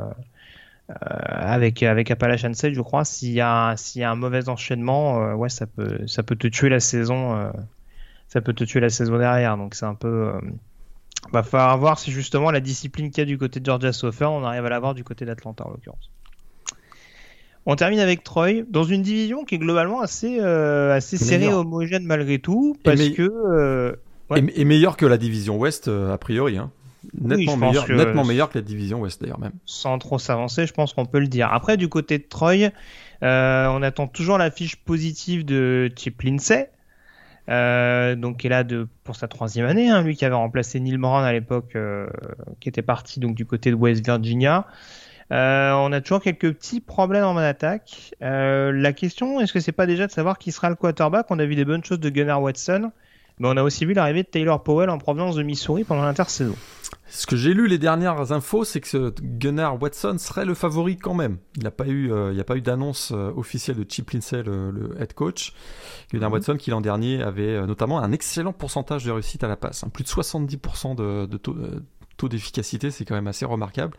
[0.88, 5.22] avec avec Appalachian State, je crois, s'il y a s'il y a un mauvais enchaînement,
[5.22, 7.50] euh, ouais, ça peut ça peut te tuer la saison, euh,
[8.28, 9.56] ça peut te tuer la saison derrière.
[9.56, 10.32] Donc c'est un peu
[11.32, 14.32] va falloir voir si justement la discipline qu'il y a du côté de Georgia Southern,
[14.34, 16.10] on arrive à l'avoir du côté d'Atlanta en l'occurrence.
[17.66, 22.38] On termine avec Troy dans une division qui est globalement assez assez serrée, homogène malgré
[22.38, 23.96] tout, parce que
[24.36, 26.58] et, meilleur que la division Ouest a priori.
[26.58, 26.70] Hein.
[27.20, 29.52] Nettement, meilleur, nettement meilleur que la division Ouest d'ailleurs même.
[29.66, 31.52] Sans trop s'avancer, je pense qu'on peut le dire.
[31.52, 32.70] Après, du côté de Troy,
[33.22, 36.70] on attend toujours la fiche positive de Chip Lindsay,
[37.50, 40.80] euh, donc qui est là de, pour sa troisième année, hein, lui qui avait remplacé
[40.80, 42.06] Neil Moran à l'époque, euh,
[42.60, 44.66] qui était parti donc du côté de West Virginia.
[45.32, 48.14] Euh, on a toujours quelques petits problèmes en attaque.
[48.22, 51.26] Euh, la question, est-ce que c'est pas déjà de savoir qui sera le quarterback?
[51.30, 52.92] On a vu des bonnes choses de Gunnar Watson,
[53.38, 56.54] mais on a aussi vu l'arrivée de Taylor Powell en provenance de Missouri pendant l'intersaison.
[57.08, 61.14] Ce que j'ai lu les dernières infos, c'est que Gunnar Watson serait le favori quand
[61.14, 61.38] même.
[61.56, 64.10] Il n'y a pas eu, euh, il a pas eu d'annonce euh, officielle de Chip
[64.10, 65.52] Lindsay, le, head coach.
[66.12, 66.34] Gunnar mhm.
[66.34, 69.84] Watson, qui l'an dernier avait euh, notamment un excellent pourcentage de réussite à la passe,
[69.84, 69.90] hein.
[69.92, 71.56] plus de 70% de, taux,
[72.16, 73.96] taux d'efficacité, c'est quand même assez remarquable.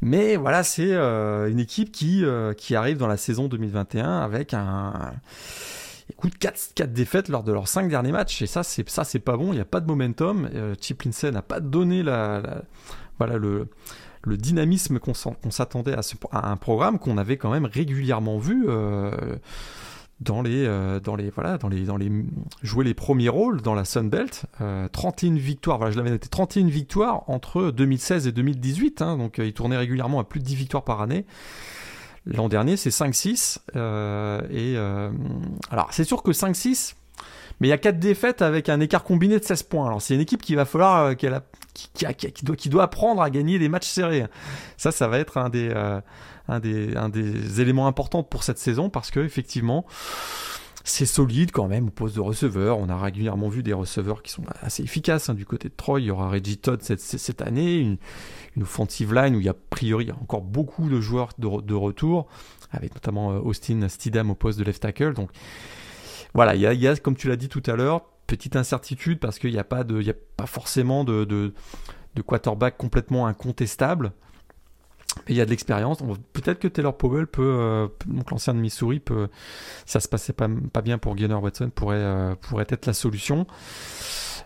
[0.00, 2.24] Mais voilà, c'est une équipe qui,
[2.56, 5.12] qui arrive dans la saison 2021 avec un
[6.12, 8.42] écoute, 4, 4 défaites lors de leurs 5 derniers matchs.
[8.42, 9.52] Et ça, c'est, ça, c'est pas bon.
[9.52, 10.48] Il n'y a pas de momentum.
[10.54, 12.62] Euh, Chip Lindsay n'a pas donné la,
[13.18, 13.68] voilà, le,
[14.26, 18.64] dynamisme qu'on, s'attendait à, un programme qu'on avait quand même régulièrement vu.
[18.68, 19.10] Euh,
[20.20, 22.08] dans les, euh, dans les, voilà, dans les, dans les,
[22.62, 24.44] jouer les premiers rôles dans la Sun Belt.
[24.92, 29.02] 31 victoires, voilà, je l'avais noté, 31 victoires entre 2016 et 2018.
[29.02, 31.26] Hein, donc, il tournait régulièrement à plus de 10 victoires par année.
[32.26, 33.58] L'an dernier, c'est 5-6.
[33.76, 35.10] Euh, et euh,
[35.70, 36.94] alors, c'est sûr que 5-6,
[37.60, 39.86] mais il y a 4 défaites avec un écart combiné de 16 points.
[39.86, 43.88] Alors, c'est une équipe qui va falloir, euh, qui doit apprendre à gagner des matchs
[43.88, 44.24] serrés.
[44.76, 45.72] Ça, ça va être un des,
[46.48, 49.84] un des, un des éléments importants pour cette saison parce que effectivement,
[50.84, 52.78] c'est solide quand même au poste de receveur.
[52.78, 56.00] On a régulièrement vu des receveurs qui sont assez efficaces hein, du côté de Troy.
[56.00, 57.98] Il y aura Reggie Todd cette, cette année, une,
[58.60, 62.26] offensive line où il y a a priori encore beaucoup de joueurs de, retour,
[62.70, 65.14] avec notamment euh, Austin Stidham au poste de left tackle.
[65.14, 65.30] Donc
[66.34, 69.50] voilà, il y a, comme tu l'as dit tout à l'heure, petite incertitude parce qu'il
[69.50, 71.54] n'y a pas de, a pas forcément de, de,
[72.14, 74.12] de quarterback complètement incontestable.
[75.26, 75.98] Mais il y a de l'expérience.
[76.32, 79.28] Peut-être que Taylor Powell peut, euh, donc l'ancien de Missouri, peut,
[79.86, 80.48] ça se passait pas,
[80.82, 83.46] bien pour Gunnar Watson, pourrait, euh, pourrait être la solution.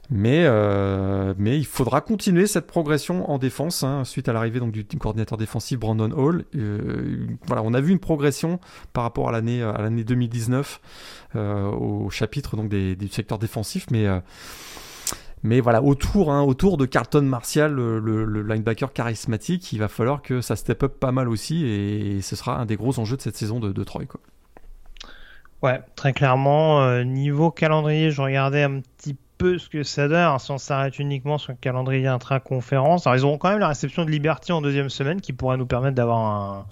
[0.09, 4.71] Mais, euh, mais il faudra continuer cette progression en défense hein, suite à l'arrivée donc
[4.71, 6.45] du coordinateur défensif Brandon Hall.
[6.55, 8.61] Euh, voilà, on a vu une progression
[8.93, 10.81] par rapport à l'année à l'année 2019
[11.35, 14.21] euh, au chapitre donc des, du secteur défensif, mais euh,
[15.43, 20.41] mais voilà autour hein, autour de Carlton Martial, le, linebacker charismatique, il va falloir que
[20.41, 23.37] ça step up pas mal aussi et, ce sera un des gros enjeux de cette
[23.37, 24.07] saison de, de Troy.
[24.07, 24.21] Quoi.
[25.63, 26.83] Ouais, très clairement.
[26.83, 30.59] Euh, niveau calendrier, je regardais un petit peu peu ce que ça donne si on
[30.59, 33.07] s'arrête uniquement sur le calendrier intra-conférence.
[33.07, 35.67] Alors, ils auront quand même la réception de Liberty en deuxième semaine qui pourrait nous
[35.67, 36.67] permettre d'avoir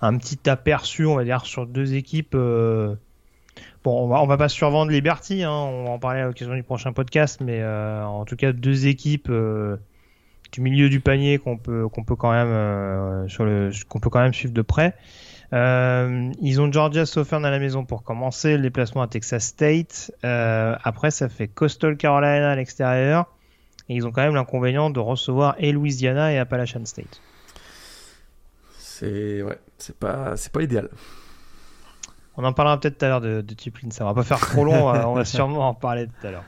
[0.00, 2.34] un, petit aperçu, on va dire, sur deux équipes.
[2.34, 2.94] Euh,
[3.84, 6.54] bon, on va, on va pas survendre Liberty, hein, on va en parler à l'occasion
[6.54, 9.76] du prochain podcast, mais euh, en tout cas, deux équipes euh,
[10.52, 13.28] du milieu du panier qu'on peut, peut, quand même,
[13.88, 14.94] qu'on peut quand même suivre de près.
[15.52, 20.12] Euh, ils ont Georgia Southern à la maison pour commencer, le déplacement à Texas State.
[20.24, 23.26] Euh, après, ça fait Coastal Carolina à l'extérieur.
[23.88, 27.22] Et ils ont quand même l'inconvénient de recevoir et Louisiana et Appalachian State.
[28.78, 29.58] C'est ouais,
[29.98, 30.90] pas c'est pas idéal.
[32.40, 34.64] On en parlera peut-être tout à l'heure de, de Tiplin, ça va pas faire trop
[34.64, 36.44] long, on va sûrement en parler tout à l'heure.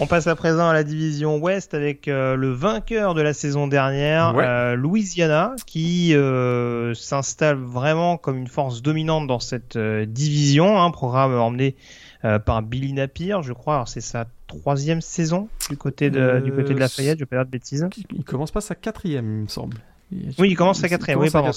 [0.00, 3.68] On passe à présent à la division Ouest avec euh, le vainqueur de la saison
[3.68, 10.80] dernière, euh, Louisiana, qui euh, s'installe vraiment comme une force dominante dans cette division.
[10.80, 11.76] Un programme emmené
[12.22, 13.84] par Billy Napier, je crois.
[13.86, 14.24] C'est sa
[14.58, 17.86] troisième saison du côté de, du côté de Lafayette, je vais pas dire de bêtises.
[18.14, 19.78] Il commence pas sa quatrième, il me semble.
[20.38, 21.18] Oui, il commence sa quatrième.
[21.18, 21.50] Oui, pardon.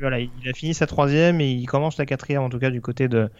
[0.00, 2.80] voilà, il a fini sa troisième et il commence la quatrième en tout cas du
[2.80, 3.30] côté de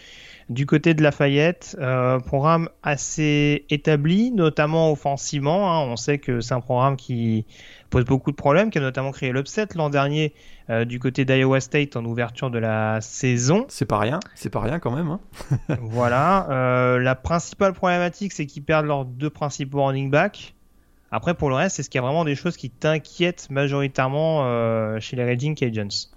[0.48, 5.72] du côté de Lafayette, euh, programme assez établi, notamment offensivement.
[5.72, 5.86] Hein.
[5.88, 7.46] On sait que c'est un programme qui
[7.90, 10.32] pose beaucoup de problèmes, qui a notamment créé l'upset l'an dernier
[10.70, 13.66] euh, du côté d'Iowa State en ouverture de la saison.
[13.68, 15.08] C'est pas rien, c'est pas rien quand même.
[15.08, 15.20] Hein.
[15.80, 16.48] voilà.
[16.50, 20.54] Euh, la principale problématique, c'est qu'ils perdent leurs deux principaux running backs.
[21.10, 24.98] Après, pour le reste, est-ce qu'il y a vraiment des choses qui t'inquiètent majoritairement euh,
[24.98, 26.08] chez les Raging Cajuns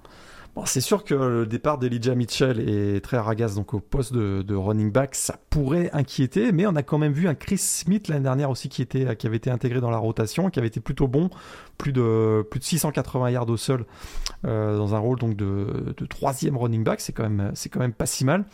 [0.64, 4.90] c'est sûr que le départ d'Elijah Mitchell et très Ragas donc au poste de, running
[4.92, 8.50] back, ça pourrait inquiéter, mais on a quand même vu un Chris Smith l'année dernière
[8.50, 11.30] aussi qui était qui avait été intégré dans la rotation, qui avait été plutôt bon,
[11.78, 13.86] plus de plus de 680 yards au sol
[14.46, 18.06] euh, dans un rôle donc de, troisième running back, c'est quand même quand même pas
[18.06, 18.46] si mal.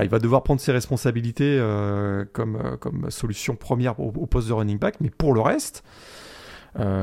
[0.00, 1.58] il va devoir prendre ses responsabilités
[2.32, 5.82] comme, comme solution première au, poste de running back, mais pour le reste,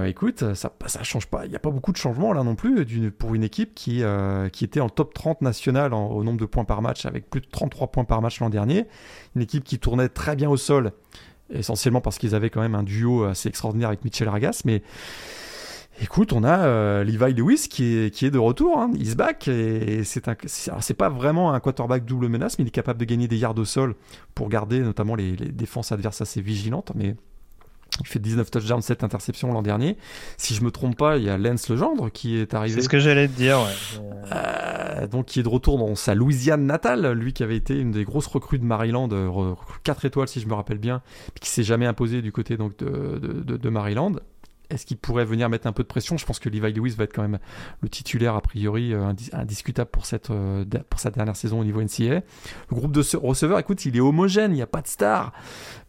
[0.06, 1.46] écoute, ça, ça change pas.
[1.46, 4.04] Il n'y a pas beaucoup de changements là non plus pour une équipe qui,
[4.52, 7.48] qui était en top 30 national au nombre de points par match, avec plus de
[7.50, 8.88] 33 points par match l'an dernier.
[9.36, 10.92] Une équipe qui tournait très bien au sol,
[11.50, 14.84] essentiellement parce qu'ils avaient quand même un duo assez extraordinaire avec Mitchell Ragas, mais
[16.00, 19.16] Écoute, on a euh, Levi Lewis qui est, qui est de retour, hein, il se
[19.16, 23.00] back, et c'est un, c'est pas vraiment un quarterback double menace, mais il est capable
[23.00, 23.96] de gagner des yards au sol
[24.34, 26.92] pour garder notamment les, les défenses adverses assez vigilantes.
[26.96, 27.16] Mais
[28.00, 29.98] il fait 19 touchdowns, 7 interceptions l'an dernier.
[30.38, 32.76] Si je me trompe pas, il y a Lance Legendre qui est arrivé.
[32.76, 34.02] C'est ce que j'allais te dire, ouais.
[34.32, 37.92] Euh, donc qui est de retour dans sa Louisiane natale, lui qui avait été une
[37.92, 39.10] des grosses recrues de Maryland,
[39.84, 41.02] 4 étoiles si je me rappelle bien,
[41.34, 44.14] puis qui s'est jamais imposé du côté donc de, de, de Maryland.
[44.72, 46.18] Est-ce qu'il pourrait venir mettre un peu de pression?
[46.18, 47.40] Je pense que Levi Lewis va être quand même
[47.82, 51.82] le titulaire a priori euh, indiscutable pour cette euh, pour sa dernière saison au niveau
[51.82, 52.22] NCA.
[52.70, 55.34] Le groupe de receveurs, écoute, il est homogène, il n'y a pas de star,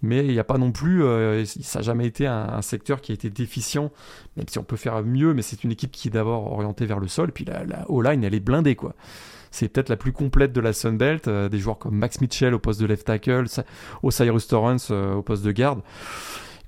[0.02, 3.12] mais il n'y a pas non plus, euh, ça n'a jamais été un, secteur qui
[3.12, 3.90] a été déficient,
[4.36, 7.00] même si on peut faire mieux, mais c'est une équipe qui est d'abord orientée vers
[7.00, 8.94] le sol, puis la, la O-line, elle est blindée quoi
[9.54, 11.28] c'est peut-être la plus complète de la Sunbelt.
[11.28, 13.44] des joueurs comme Max Mitchell au poste de left tackle,
[14.02, 15.82] Osiris Torrance au poste de garde.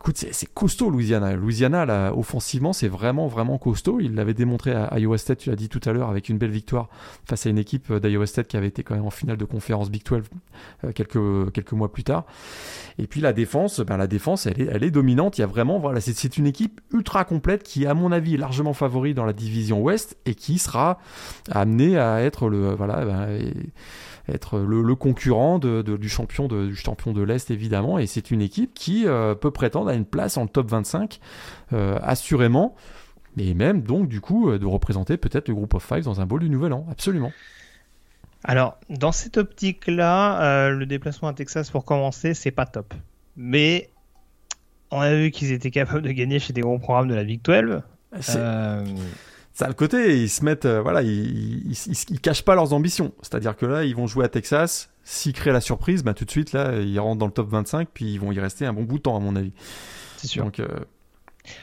[0.05, 1.35] Écoute, c'est costaud Louisiana.
[1.35, 4.01] Louisiana, là, offensivement, c'est vraiment, vraiment costaud.
[4.01, 6.51] Il l'avait démontré à Iowa State, tu l'as dit tout à l'heure, avec une belle
[6.51, 6.91] victoire
[7.27, 9.91] face à une équipe d'Iowa State qui avait été quand même en finale de conférence
[9.91, 10.25] Big 12
[10.85, 12.27] euh, quelques, quelques mois plus tard.
[12.99, 15.39] Et puis la défense, ben, la défense, elle est, elle est dominante.
[15.39, 18.37] Il y a vraiment, voilà, c'est une équipe ultra complète qui, à mon avis, est
[18.37, 20.99] largement favori dans la division Ouest et qui sera
[21.51, 23.55] amenée à être le, voilà, ben,
[24.29, 27.99] être le, concurrent de, du champion de, du champion de l'Est évidemment.
[27.99, 31.21] Et c'est une équipe qui euh, peut prétendre à une place en le top 25
[31.73, 32.75] euh, assurément.
[33.37, 36.27] Et même donc du coup euh, de représenter peut-être le groupe of five dans un
[36.27, 36.87] bowl du Nouvel An.
[36.91, 37.33] Absolument.
[38.45, 42.95] Alors dans cette optique là le déplacement à Texas pour commencer c'est pas top.
[43.37, 43.91] Mais
[44.91, 47.43] on a vu qu'ils étaient capables de gagner chez des gros programmes de la Big
[47.43, 47.83] 12
[49.55, 53.13] ça a le côté, ils se mettent, euh, voilà, ils, ils, cachent pas leurs ambitions.
[53.23, 54.91] C'est-à-dire que là, ils vont jouer à Texas.
[55.05, 57.89] S'ils créent la surprise, bah, tout de suite, là, ils rentrent dans le top 25,
[57.95, 59.53] puis ils vont y rester un bon bout de temps, à mon avis.
[60.17, 60.45] C'est sûr.
[60.45, 60.67] Donc, euh...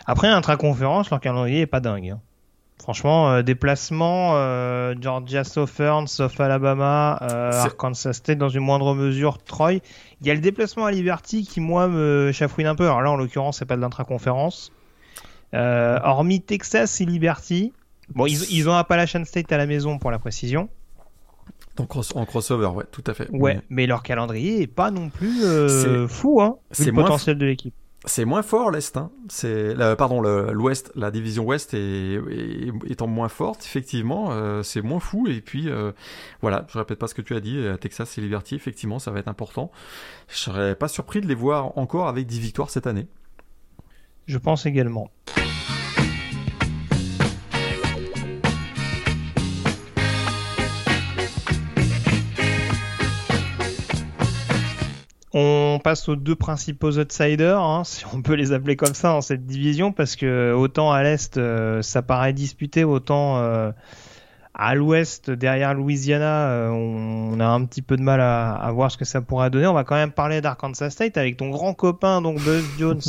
[0.05, 2.11] Après, intra-conférence, leur calendrier est pas dingue.
[2.11, 2.21] Hein.
[2.81, 9.81] Franchement, euh, déplacement, euh, Georgia Southern, sauf Alabama, Arkansas State dans une moindre mesure, Troy.
[10.21, 12.85] Il y a le déplacement à Liberty qui, moi, me chafouine un peu.
[12.85, 14.71] Alors là, en l'occurrence, c'est pas de l'intra-conférence.
[15.53, 17.73] hormis Texas et Liberty,
[18.15, 20.69] Bon, ils, ils ont Appalachian State à la maison pour la précision.
[21.77, 23.29] Donc en crossover, ouais, tout à fait.
[23.31, 27.45] Ouais, mais, leur calendrier est pas non plus euh, fou, hein, c'est le potentiel de
[27.45, 27.73] l'équipe.
[28.05, 29.11] C'est moins fort l'Est, hein.
[29.29, 32.19] c'est pardon l'Ouest, la division Ouest est,
[32.87, 35.91] étant moins forte, effectivement, euh, c'est moins fou et puis euh,
[36.41, 39.19] voilà, je répète pas ce que tu as dit, Texas et Liberty, effectivement, ça va
[39.19, 39.71] être important.
[40.29, 43.07] Je serais pas surpris de les voir encore avec 10 victoires cette année.
[44.25, 45.11] Je pense également.
[55.33, 59.21] On passe aux deux principaux outsiders, hein, si on peut les appeler comme ça dans
[59.21, 63.71] cette division, parce que autant à l'est euh, ça paraît disputé, autant euh,
[64.53, 68.97] à l'ouest, derrière Louisiana, euh, on, a un petit peu de mal à, voir ce
[68.97, 69.67] que ça pourrait donner.
[69.67, 73.01] On va quand même parler d'Arkansas State avec ton grand copain donc Buzz Jones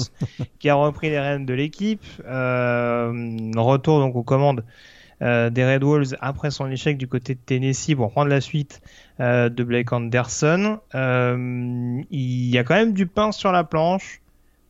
[0.60, 2.04] qui a repris les rênes de l'équipe.
[2.24, 4.64] retour donc aux commandes
[5.22, 8.82] des Red Wolves après son échec du côté de Tennessee pour prendre la suite
[9.20, 10.80] euh, de Blake Anderson.
[10.94, 14.20] Euh, il y a quand même du pain sur la planche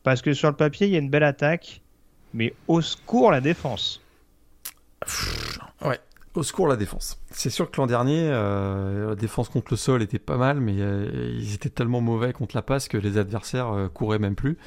[0.02, 1.80] parce que sur le papier il y a une belle attaque,
[2.34, 4.02] mais au secours la défense.
[5.82, 6.00] Ouais,
[6.34, 7.18] au secours la défense.
[7.30, 10.74] C'est sûr que l'an dernier, euh, la défense contre le sol était pas mal, mais
[10.74, 14.58] ils étaient tellement mauvais contre la passe que les adversaires couraient même plus.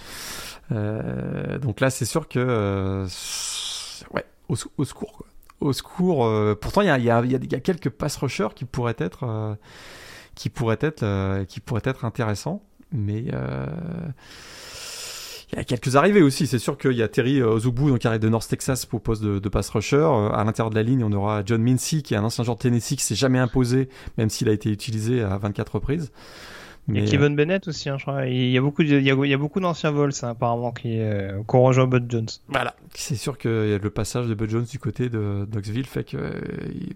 [0.71, 3.06] donc là, c'est sûr que
[4.12, 5.24] ouais, au, au secours.
[5.61, 6.25] Au secours.
[6.25, 9.23] Euh, pourtant, il y a, y, a, y a, quelques pass rushers qui pourraient être,
[9.23, 9.55] euh,
[10.35, 13.25] qui pourraient être, euh, qui pourraient être intéressants, mais
[15.51, 16.47] il y a quelques arrivées aussi.
[16.47, 19.23] C'est sûr qu'il y a Terry Ozubu, donc qui arrive de North Texas pour poste
[19.23, 20.08] de, de pass rusher.
[20.33, 22.62] À l'intérieur de la ligne, on aura John Mincy, qui est un ancien joueur de
[22.62, 26.12] Tennessee qui s'est jamais imposé, même s'il a été utilisé à 24 reprises.
[26.88, 27.00] Mais...
[27.02, 28.27] Et Kevin Bennett aussi, hein, je crois.
[28.27, 31.63] Il y a beaucoup, il y a, beaucoup d'anciens vols, ça, apparemment, qui euh, qu'on
[31.63, 32.27] rejoint Bud Jones.
[32.48, 32.75] Voilà.
[32.94, 36.31] C'est sûr que le passage de Bud Jones du côté de Knoxville fait que, euh,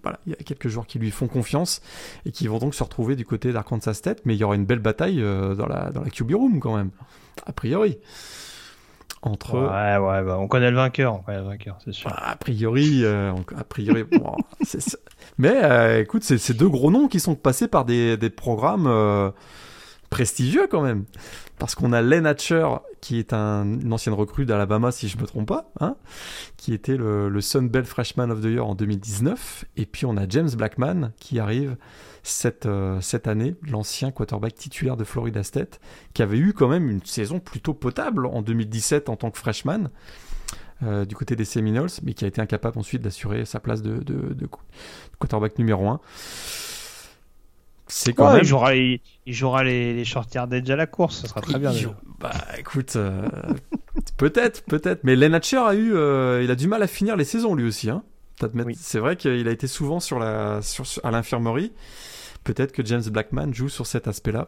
[0.03, 1.81] voilà, il y a quelques joueurs qui lui font confiance
[2.25, 4.65] et qui vont donc se retrouver du côté d'Arkansas State, mais il y aura une
[4.65, 6.91] belle bataille euh, dans la dans la QB room quand même,
[7.47, 7.97] a priori.
[9.21, 9.55] entre.
[9.55, 12.09] Ouais, ouais, bah, on connaît le vainqueur, on connaît le vainqueur, c'est sûr.
[12.09, 14.03] Bah, a priori, euh, a priori.
[14.11, 14.35] bon,
[15.37, 19.31] Mais euh, écoute, c'est deux gros noms qui sont passés par des, des programmes euh,
[20.09, 21.05] prestigieux quand même.
[21.57, 22.67] Parce qu'on a Len Hatcher,
[23.01, 25.95] qui est un, une ancienne recrue d'Alabama, si je me trompe pas, hein,
[26.57, 29.65] qui était le, le Sun Belt Freshman of the Year en 2019.
[29.77, 31.75] Et puis on a James Blackman, qui arrive
[32.23, 35.79] cette, euh, cette année, l'ancien quarterback titulaire de Florida State,
[36.13, 39.89] qui avait eu quand même une saison plutôt potable en 2017 en tant que freshman.
[40.81, 43.97] Euh, du côté des Seminoles, mais qui a été incapable ensuite d'assurer sa place de,
[43.97, 44.47] de, de,
[45.19, 45.99] quarterback numéro 1.
[47.89, 48.41] C'est quand même.
[48.43, 51.71] Il jouera, il, jouera les, les à la course, ça sera très bien.
[52.19, 53.27] Bah écoute, euh,
[54.17, 55.03] peut-être, peut-être.
[55.03, 55.89] Mais Len Hatcher a eu,
[56.43, 57.89] il a du mal à finir les saisons lui aussi.
[57.89, 58.03] Hein.
[58.75, 61.73] C'est vrai qu'il a été souvent sur la, sur, à l'infirmerie.
[62.43, 64.47] Peut-être que James Blackman joue sur cet aspect-là.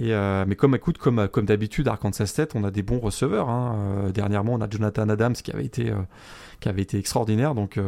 [0.00, 3.48] Euh, mais comme écoute, comme, comme d'habitude, Arkansas State, on a des bons receveurs.
[3.48, 3.76] Hein.
[3.78, 5.96] Euh, dernièrement, on a Jonathan Adams qui avait été, euh,
[6.60, 7.54] qui avait été extraordinaire.
[7.54, 7.78] Donc,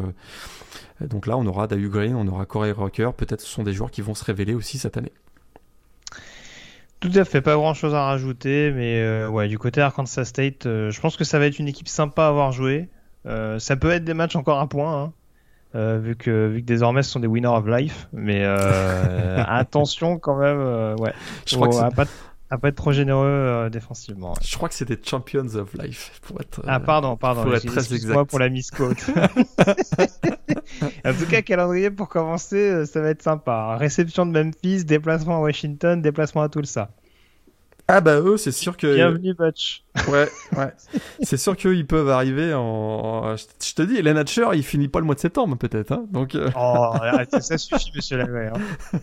[1.00, 3.10] donc là, on aura Dayu Green, on aura Corey Rocker.
[3.16, 5.12] Peut-être ce sont des joueurs qui vont se révéler aussi cette année.
[7.00, 11.00] Tout à fait, pas grand chose à rajouter, mais ouais, du côté Arkansas State, je
[11.00, 12.88] pense que ça va être une équipe sympa à avoir joué.
[13.24, 15.02] ça peut être des matchs encore à point.
[15.04, 15.12] Hein.
[15.74, 18.08] Euh, vu que vu que désormais ce sont des winners of life.
[18.12, 21.12] Mais euh, attention quand même, euh, ouais.
[21.46, 22.04] Je crois que à pas,
[22.50, 24.34] à pas être trop généreux défensivement.
[24.42, 26.62] Je crois que c'est des champions of life pour être.
[26.66, 27.44] ah pardon, pardon.
[27.44, 28.24] Pour être très exact.
[28.24, 28.98] pour la misquote.
[31.04, 33.76] en tout cas, calendrier pour commencer, ça va être sympa.
[33.76, 36.90] Réception de Memphis, déplacement à Washington, déplacement à Tulsa.
[37.88, 38.94] Ah bah eux, c'est sûr que.
[38.94, 39.82] Bienvenue Butch.
[40.08, 40.72] Ouais, ouais.
[41.22, 43.36] c'est sûr qu'ils peuvent arriver en.
[43.36, 46.34] Je te dis, Len Hatcher, il finit pas le mois de septembre peut-être, hein Donc.
[46.34, 46.50] Euh.
[46.56, 46.94] Oh,
[47.40, 48.48] ça suffit, Monsieur Lagray.
[48.48, 48.98] Hein.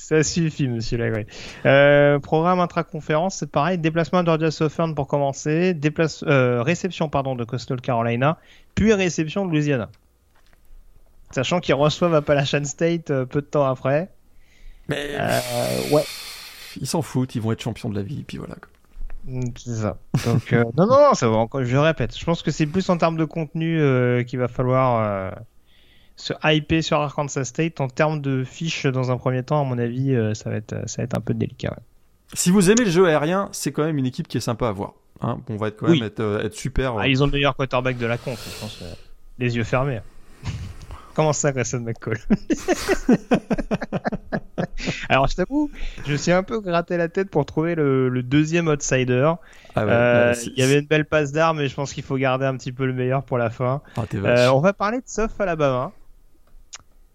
[0.00, 1.26] Ça suffit, Monsieur Lagray.
[1.66, 3.78] Euh, programme intra-conférence, c'est pareil.
[3.78, 5.74] Déplacement à Georgia Southern pour commencer.
[5.74, 6.24] Déplace...
[6.26, 8.38] Euh, réception pardon de Coastal Carolina,
[8.76, 9.90] puis réception de Louisiana.
[11.32, 14.08] Sachant qu'ils reçoivent Appalachian State euh, peu de temps après.
[14.88, 15.18] Mais
[15.90, 16.04] ouais
[16.76, 18.56] ils s'en foutent, ils vont être champions de la vie, puis voilà.
[19.24, 19.98] Mm, c'est ça.
[20.26, 22.16] Donc, euh, non, non, ça va encore, je répète.
[22.16, 25.30] Je pense que c'est plus en termes de contenu euh, qu'il va falloir euh,
[26.16, 27.80] se hyper sur Arkansas State.
[27.80, 31.02] En termes de fiches, dans un premier temps, à mon avis, ça, va être, ça
[31.02, 31.76] va être un peu délicat.
[32.34, 34.72] Si vous aimez le jeu aérien, c'est quand même une équipe qui est sympa à
[34.72, 34.94] voir.
[35.20, 35.38] Hein.
[35.48, 36.96] on va être quand même être, être, super.
[36.96, 38.84] Ah, ils ont le meilleur quarterback de la compte, je pense.
[39.38, 40.00] les yeux fermés.
[41.18, 42.18] Comment ça, Grayson McCall
[45.08, 45.68] Alors, je t'avoue,
[46.06, 49.32] je me suis un peu gratté la tête pour trouver le, deuxième outsider.
[49.74, 52.46] Ah euh, il y avait une belle passe d'armes, mais je pense qu'il faut garder
[52.46, 53.82] un petit peu le meilleur pour la fin.
[53.96, 55.90] Ah, euh, on va parler de South Alabama.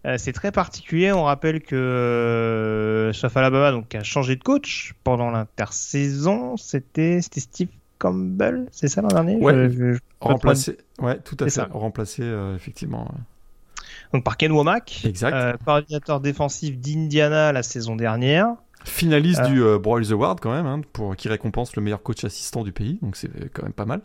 [0.04, 1.10] Euh, c'est très particulier.
[1.10, 6.58] On rappelle que South Alabama donc, a changé de coach pendant l'intersaison.
[6.58, 9.36] C'était Steve Campbell, c'est ça l'an dernier?
[9.36, 11.62] Ouais, remplacé, ouais, tout à fait.
[11.62, 12.22] Remplacé,
[12.54, 13.08] effectivement
[14.12, 15.34] donc par Ken Womack, exact.
[15.34, 18.54] Euh, coordinateur défensif d'Indiana la saison dernière.
[18.84, 22.24] Finaliste euh, du euh, Broyles Award quand même, hein, pour, qui récompense le meilleur coach
[22.24, 24.00] assistant du pays, donc c'est quand même pas mal.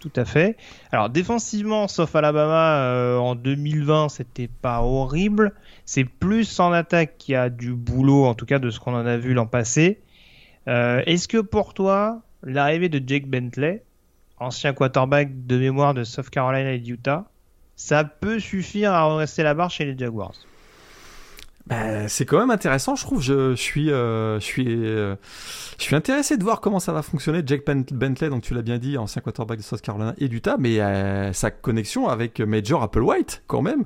[0.00, 0.56] Tout à fait.
[0.92, 5.52] Alors défensivement, sauf Alabama, en 2020, c'était pas horrible.
[5.84, 8.94] C'est plus en attaque qu'il y a du boulot, en tout cas de ce qu'on
[8.94, 10.00] en a vu l'an passé.
[10.66, 13.82] Est-ce que pour toi, l'arrivée de Jake Bentley,
[14.38, 17.24] ancien quarterback de mémoire de South Carolina et d'Utah,
[17.76, 20.34] ça peut suffire à rester la barre chez les Jaguars.
[21.66, 23.20] Bah, c'est quand même intéressant, je trouve.
[23.20, 25.16] Je, suis, euh, je suis, euh,
[25.78, 27.42] je suis intéressé de voir comment ça va fonctionner.
[27.44, 30.80] Jack Bentley, donc tu l'as bien dit, ancien quarterback de South Carolina et d'Utah, mais
[30.80, 33.84] euh, sa connexion avec Major Applewhite, quand même,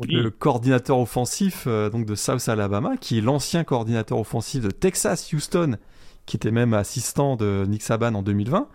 [0.00, 5.76] le coordinateur offensif donc de South Alabama, qui est l'ancien coordinateur offensif de Texas Houston,
[6.26, 8.66] qui était même assistant de Nick Saban en 2020.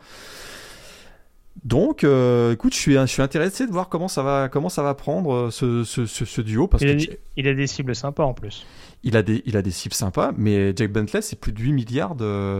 [1.63, 4.81] Donc, euh, écoute, je suis, je suis intéressé de voir comment ça va, comment ça
[4.83, 6.67] va prendre euh, ce, ce, ce, duo.
[6.67, 8.65] Parce il, a, il a des cibles sympas en plus
[9.03, 11.71] il a des, il a des cibles sympas, mais Jack Bentley, c'est plus de 8
[11.71, 12.15] milliards,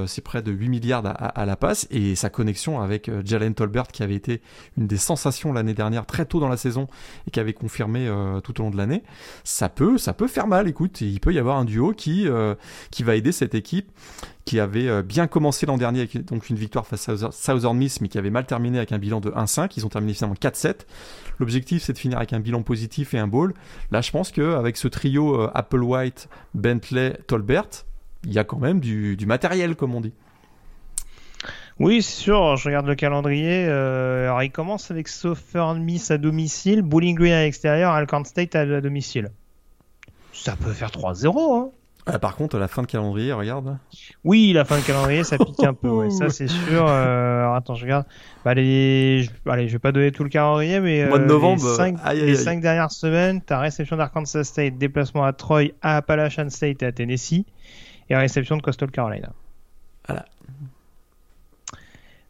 [0.08, 3.88] c'est près de 8 milliards à, la passe, et sa connexion avec euh, Jalen Tolbert,
[3.88, 4.42] qui avait été
[4.78, 6.88] une des sensations l'année dernière, très tôt dans la saison,
[7.28, 9.04] et qui avait confirmé euh, tout au long de l'année,
[9.44, 12.56] ça peut, ça peut faire mal, écoute, il peut y avoir un duo qui, euh,
[12.90, 13.92] qui va aider cette équipe,
[14.46, 18.08] qui avait bien commencé l'an dernier avec donc une victoire face à Southern Miss, mais
[18.08, 20.86] qui avait mal terminé avec un bilan de 1-5, ils ont terminé finalement 4-7,
[21.40, 23.54] L'objectif, c'est de finir avec un bilan positif et un ball.
[23.92, 27.86] Là, je pense qu'avec ce trio euh, Apple White, Bentley, Tolbert,
[28.26, 30.14] il y a quand même du, matériel, comme on dit.
[31.80, 32.58] Oui, c'est sûr.
[32.58, 33.66] Je regarde le calendrier.
[33.68, 38.56] Euh, alors, il commence avec Southern Miss à domicile, Bowling Green à l'extérieur, Alcorn State
[38.56, 39.32] à, domicile.
[40.34, 41.58] Ça peut faire 3-0.
[41.58, 41.72] Hein
[42.06, 43.78] Ah, par contre, la fin de calendrier, regarde.
[44.24, 46.88] Oui, la fin de calendrier, ça pique un peu, ouais, ça c'est sûr.
[46.88, 48.06] Euh, alors, attends, je regarde.
[48.44, 49.24] Bah, les...
[49.24, 49.32] je...
[49.50, 51.98] Allez, je vais pas donner tout le calendrier, mais Mois de euh, novembre, les, cinq,
[52.04, 52.44] aïe, aïe, les aïe.
[52.44, 56.92] cinq dernières semaines, t'as réception d'Arkansas State, déplacement à Troy, à Appalachian State et à
[56.92, 57.46] Tennessee,
[58.10, 59.30] et réception de Coastal Carolina.
[60.08, 60.26] Voilà.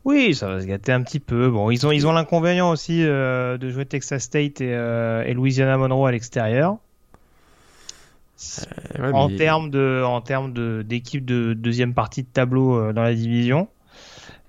[0.05, 1.49] Oui, ça va se gâter un petit peu.
[1.49, 5.33] Bon, ils ont ils ont l'inconvénient aussi euh, de jouer Texas State et, euh, et
[5.33, 6.77] Louisiana Monroe à l'extérieur.
[8.97, 12.93] Ouais, en mais- termes de en termes de d'équipe de deuxième partie de tableau euh,
[12.93, 13.67] dans la division.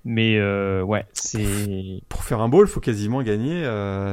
[0.05, 3.63] Mais euh, ouais, c'est Pour faire un bowl, il faut quasiment gagner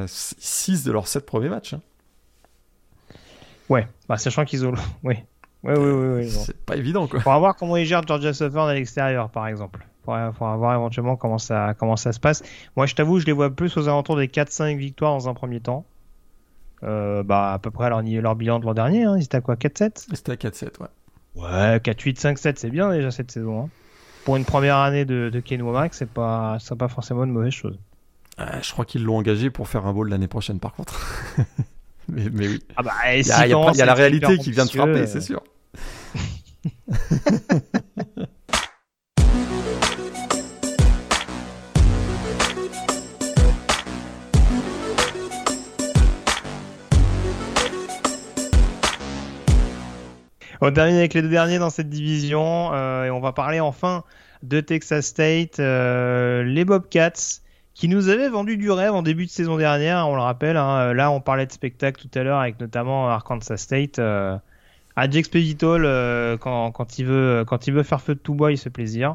[0.06, 1.74] 6 de leurs 7 premiers matchs.
[1.74, 1.80] hein.
[3.68, 4.72] ouais, bah, sachant qu'ils ont
[5.04, 5.24] ouais.
[5.64, 6.40] Ouais, ouais, ouais, ouais, bon.
[6.44, 7.18] C'est pas évident, quoi.
[7.20, 9.84] Faudra voir comment ils gèrent Georgia Southern à l'extérieur, par exemple.
[10.04, 12.44] Faudra, faudra voir éventuellement comment ça, comment ça se passe.
[12.76, 15.58] Moi, je t'avoue, je les vois plus aux alentours des 4-5 victoires dans un premier
[15.60, 15.84] temps.
[16.84, 19.04] Euh, bah, à peu près leur, leur bilan de l'an dernier.
[19.04, 19.16] Hein.
[19.18, 20.86] Ils étaient à quoi 4-7 C'était à 4-7, ouais.
[21.34, 23.64] Ouais, 4-8, 5-7, c'est bien déjà cette saison.
[23.64, 23.68] hein.
[24.24, 27.78] Pour une première année de, de Ken Womack, c'est pas, pas forcément une mauvaise chose.
[28.40, 31.00] Euh, je crois qu'ils l'ont engagé pour faire un bowl l'année prochaine, par contre.
[32.08, 32.62] mais, mais oui.
[32.76, 34.70] Ah bah, et Il y il y il y a la réalité qui vient de
[34.70, 35.42] frapper, euh, c'est sûr.
[50.60, 54.04] On termine avec les deux derniers dans cette division euh, et on va parler enfin
[54.42, 57.40] de Texas State, euh, les Bobcats
[57.74, 60.56] qui nous avaient vendu du rêve en début de saison dernière, on le rappelle.
[60.56, 60.92] hein.
[60.94, 63.98] là, on parlait de spectacle tout à l'heure avec notamment Arkansas State.
[64.00, 64.36] Euh,
[64.96, 65.06] à
[66.40, 69.14] quand, il veut, quand il veut faire feu de tout bois, il se plaisir.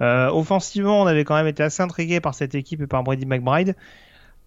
[0.00, 3.26] Euh, offensivement, on avait quand même été assez intrigué par cette équipe et par Brady
[3.26, 3.76] McBride.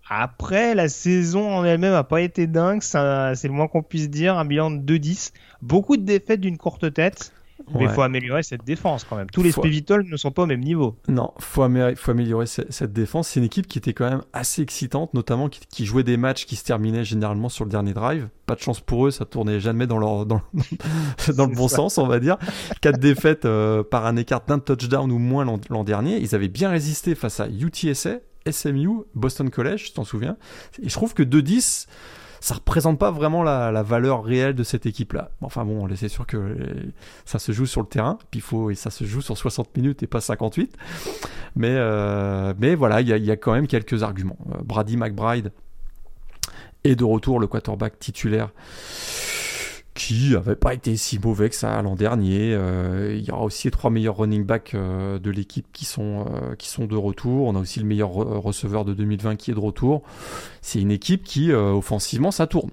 [0.10, 2.98] Après, la saison en elle-même a pas été dingue, c'est
[3.44, 4.38] le moins qu'on puisse dire.
[4.38, 5.32] Un bilan de 2-10.
[5.62, 7.34] Beaucoup de défaites d'une courte tête.
[7.74, 7.94] Mais il Ouais.
[7.94, 9.30] faut améliorer cette défense quand même.
[9.32, 10.96] Tous les Faut- ne sont pas au même niveau.
[11.10, 13.28] Non, faut, amé- faut améliorer ce- cette défense.
[13.30, 16.46] C'est une équipe qui était quand même assez excitante, notamment qui, qui jouait des matchs
[16.46, 18.30] qui se terminaient généralement sur le dernier drive.
[18.46, 20.42] Pas de chance pour eux, ça tournait jamais dans, leur, dans,
[21.36, 21.78] dans le bon ça.
[21.78, 22.38] sens, on va dire.
[22.80, 26.20] Quatre défaites euh, par un écart d'un touchdown ou moins l'an l'an dernier.
[26.20, 28.18] Ils avaient bien résisté face à UTSA,
[28.52, 30.38] SMU, Boston College, tu t'en souviens?
[30.82, 31.88] Et je trouve que 2-10,
[32.40, 35.32] ça représente pas vraiment la, valeur réelle de cette équipe-là.
[35.42, 36.56] Enfin bon, c'est sûr que euh,
[37.26, 40.04] ça se joue sur le terrain, puis faut, et ça se joue sur 60 minutes
[40.04, 40.76] et pas 58.
[41.56, 44.38] Mais, euh, mais voilà, il y, a- il y a quand même quelques arguments.
[44.52, 45.52] Euh, Brady McBride
[46.84, 48.52] est de retour, le quarterback titulaire,
[49.98, 52.54] qui n'avait pas été si mauvais que ça l'an dernier.
[52.54, 56.26] Euh, il y aura aussi les trois meilleurs running backs euh, de l'équipe qui, sont
[56.32, 57.48] euh, qui sont de retour.
[57.48, 60.04] On a aussi le meilleur re- receveur de 2020 qui est de retour.
[60.62, 62.72] C'est une équipe qui, offensivement, ça tourne.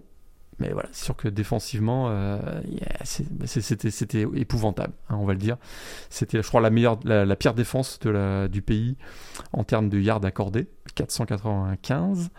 [0.61, 2.15] Mais voilà, c'est sûr que défensivement,
[3.03, 5.57] c'est- c'était épouvantable, hein, on va le dire.
[6.11, 8.97] C'était, je crois, la meilleure, la pire défense de la, du pays
[9.53, 12.31] en termes de yards accordés, 495,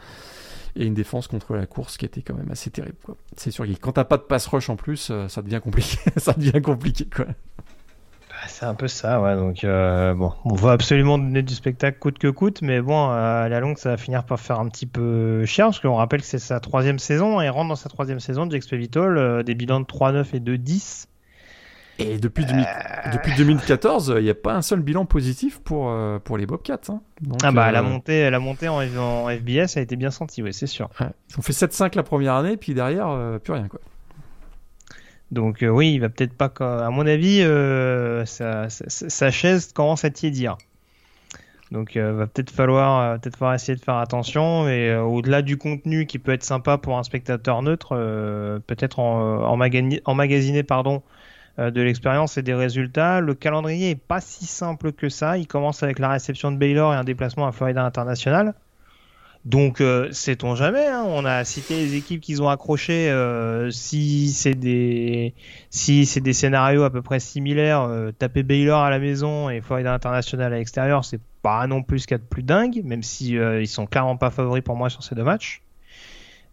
[0.75, 2.97] et une défense contre la course qui était quand même assez terrible.
[3.37, 5.97] C'est sûr que quand t'as pas de pass rush en plus, euh, ça devient compliqué.
[6.17, 7.07] ça devient compliqué.
[8.35, 9.35] Bah, c'est un peu ça, ouais.
[9.35, 13.45] Donc, euh, bon, on va absolument donner du spectacle coûte que coûte, mais bon, euh,
[13.45, 16.19] à la longue, ça va finir par faire un petit peu cher, parce qu'on rappelle
[16.21, 19.55] que c'est sa troisième saison, et rentre dans sa troisième saison, Jack Spivitol, euh, des
[19.55, 21.07] bilans de 3-9 et 2-10.
[21.97, 22.65] Et depuis, 2000
[23.13, 26.79] depuis 2014, il n'y a pas un seul bilan positif pour, euh, pour les Bobcats.
[26.89, 26.99] hein.
[27.21, 30.43] Donc, Ah bah, euh, la montée, la montée en, en FBS a été bien sentie,
[30.43, 30.89] oui, c'est sûr.
[30.99, 31.07] ouais.
[31.31, 33.67] Ils ont fait 7-5 la première année, puis derrière, euh, plus rien.
[33.69, 33.79] Quoi.
[35.31, 36.51] Donc euh, oui, il va peut-être pas,
[36.85, 40.57] à mon avis, euh, sa, sa- sa chaise commence à tiédir.
[41.71, 44.67] Donc euh, va peut-être falloir, euh, peut-être falloir essayer de faire attention.
[44.69, 48.99] Et euh, au-delà du contenu qui peut être sympa pour un spectateur neutre, euh, peut-être
[48.99, 49.59] en, en,
[50.05, 50.99] emmagasiner pardon euh,
[51.57, 53.21] de l'expérience et des résultats.
[53.21, 55.37] Le calendrier est pas si simple que ça.
[55.37, 58.53] Il commence avec la réception de Baylor et un déplacement à Florida International.
[59.45, 60.87] Donc, euh, sait-on jamais.
[60.87, 63.11] hein, on a cité les équipes qu'ils ont accrochées.
[63.11, 65.35] euh, si c'est des,
[65.69, 69.61] si c'est des scénarios à peu près similaires, euh, taper Baylor à la maison et
[69.61, 72.81] Florida International à l'extérieur, c'est pas non plus ce qu'il y a de plus dingue,
[72.83, 75.61] même si euh, ils sont clairement pas favoris pour moi sur ces deux matchs.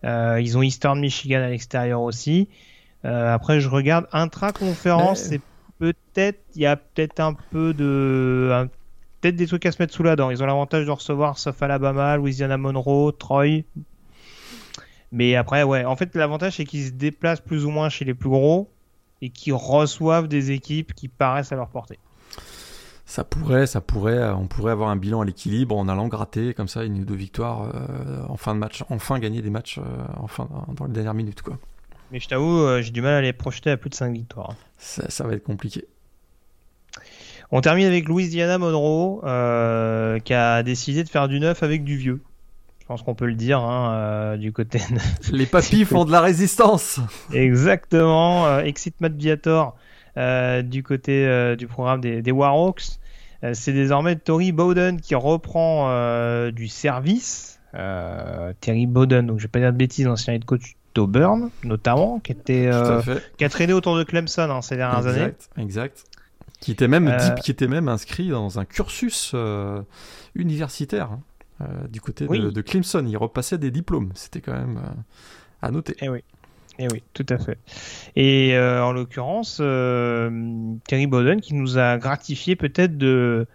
[0.05, 2.49] Euh, ils ont Eastern Michigan à l'extérieur aussi.
[3.05, 5.41] Euh, après, je regarde intra-conférence, Mais- c'est
[5.79, 8.67] peut-être, il y a peut-être un peu de, un-
[9.21, 10.31] peut-être des trucs à se mettre sous la dent.
[10.31, 13.63] Ils ont l'avantage de recevoir sauf Alabama, Louisiana Monroe, Troy.
[15.11, 18.15] Mais après, ouais, en fait, l'avantage c'est qu'ils se déplacent plus ou moins chez les
[18.15, 18.71] plus gros
[19.21, 21.99] et qu'ils reçoivent des équipes qui paraissent à leur portée.
[23.05, 26.55] Ça pourrait, ça pourrait, euh, on pourrait avoir un bilan à l'équilibre en allant gratter
[26.55, 29.79] comme ça une ou deux victoires euh, en fin de match, enfin gagner des matchs
[29.79, 29.83] euh,
[30.17, 31.59] enfin dans les dernières minutes quoi.
[32.13, 34.55] Mais je t'avoue, j'ai du mal à les projeter à plus de 5 victoires.
[34.79, 35.85] Ça, ça va être compliqué.
[37.51, 39.21] On termine avec Louisiana Monroe,
[40.21, 42.21] qui a décidé de faire du neuf avec du vieux.
[42.81, 44.79] Je pense qu'on peut le dire hein, du côté.
[44.79, 45.33] De...
[45.37, 47.01] Les papis font de la résistance.
[47.33, 48.61] Exactement.
[48.61, 49.77] Exit Matt Viator
[50.17, 52.99] du côté du programme des, des Warhawks.
[53.55, 55.89] C'est désormais Tori Bowden qui reprend
[56.51, 60.77] du service euh, Terry Bowden, donc je vais pas dire de bêtises, ancien head coach
[60.95, 63.01] d'Auburn, notamment, qui était euh,
[63.39, 65.33] qui a traîné autour de Clemson hein, ces dernières années.
[65.57, 66.05] Exact.
[66.61, 69.35] Qui était même euh, qui était même inscrit dans un cursus
[70.35, 71.11] universitaire
[71.61, 73.05] hein, du côté de, Clemson.
[73.07, 74.13] Il repassait des diplômes.
[74.15, 74.81] C'était quand même
[75.61, 75.97] à noter.
[76.01, 76.21] Eh oui.
[76.79, 77.59] Eh oui, tout à fait.
[78.17, 83.47] Et en l'occurrence, Terry Bowden qui nous a gratifié peut-être de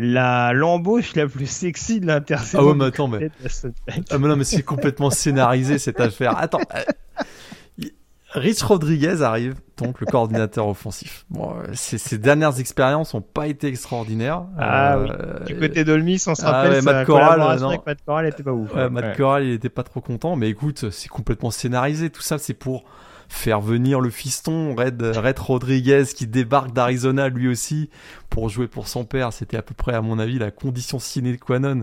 [0.00, 2.58] la l'embauche la plus sexy de l'intersaison.
[2.60, 3.30] Ah ouais, mais attends, mais...
[4.10, 6.38] ah mais non, mais c'est complètement scénarisé cette affaire.
[6.38, 7.84] Attends, euh,
[8.30, 11.26] Rich Rodriguez arrive, donc le coordinateur offensif.
[11.30, 14.44] Bon, euh, ces dernières expériences n'ont pas été extraordinaires.
[14.56, 15.10] Ah oui.
[15.10, 17.68] Euh, du côté d'Olmis, on se rappelle, ah Matt Corral, non.
[17.70, 18.72] avec Matt Corral était pas ouf.
[18.74, 22.10] Matt Corral, il était pas trop content, mais écoute, c'est complètement scénarisé.
[22.10, 22.84] Tout ça, c'est pour
[23.28, 27.90] faire venir le fiston Red, Red Rodriguez qui débarque d'Arizona lui aussi
[28.30, 29.32] pour jouer pour son père.
[29.32, 31.82] C'était à peu près, à mon avis, la condition sine qua non.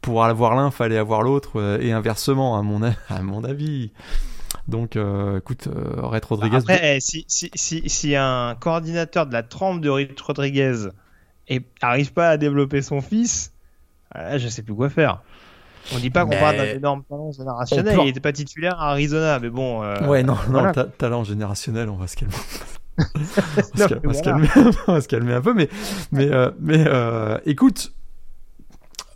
[0.00, 3.90] Pour avoir l'un, fallait avoir l'autre euh, et inversement, à mon, à mon avis.
[4.68, 6.56] Donc, euh, écoute, euh, Red Rodriguez.
[6.56, 10.88] Après, eh, si, si, si, si, un coordinateur de la trempe de Red Rodriguez
[11.82, 13.52] n'arrive pas à développer son fils,
[14.14, 15.22] je sais plus quoi faire.
[15.92, 17.98] On dit pas qu'on parle d'un énorme talent générationnel.
[18.00, 19.82] Il n'était pas titulaire à Arizona, mais bon.
[19.82, 22.34] Euh, ouais, non, non, talent générationnel, on va se calmer.
[22.98, 24.48] on, va se calmer,
[24.86, 25.68] on va se calmer un peu, mais,
[26.12, 27.92] mais, euh, mais euh, écoute,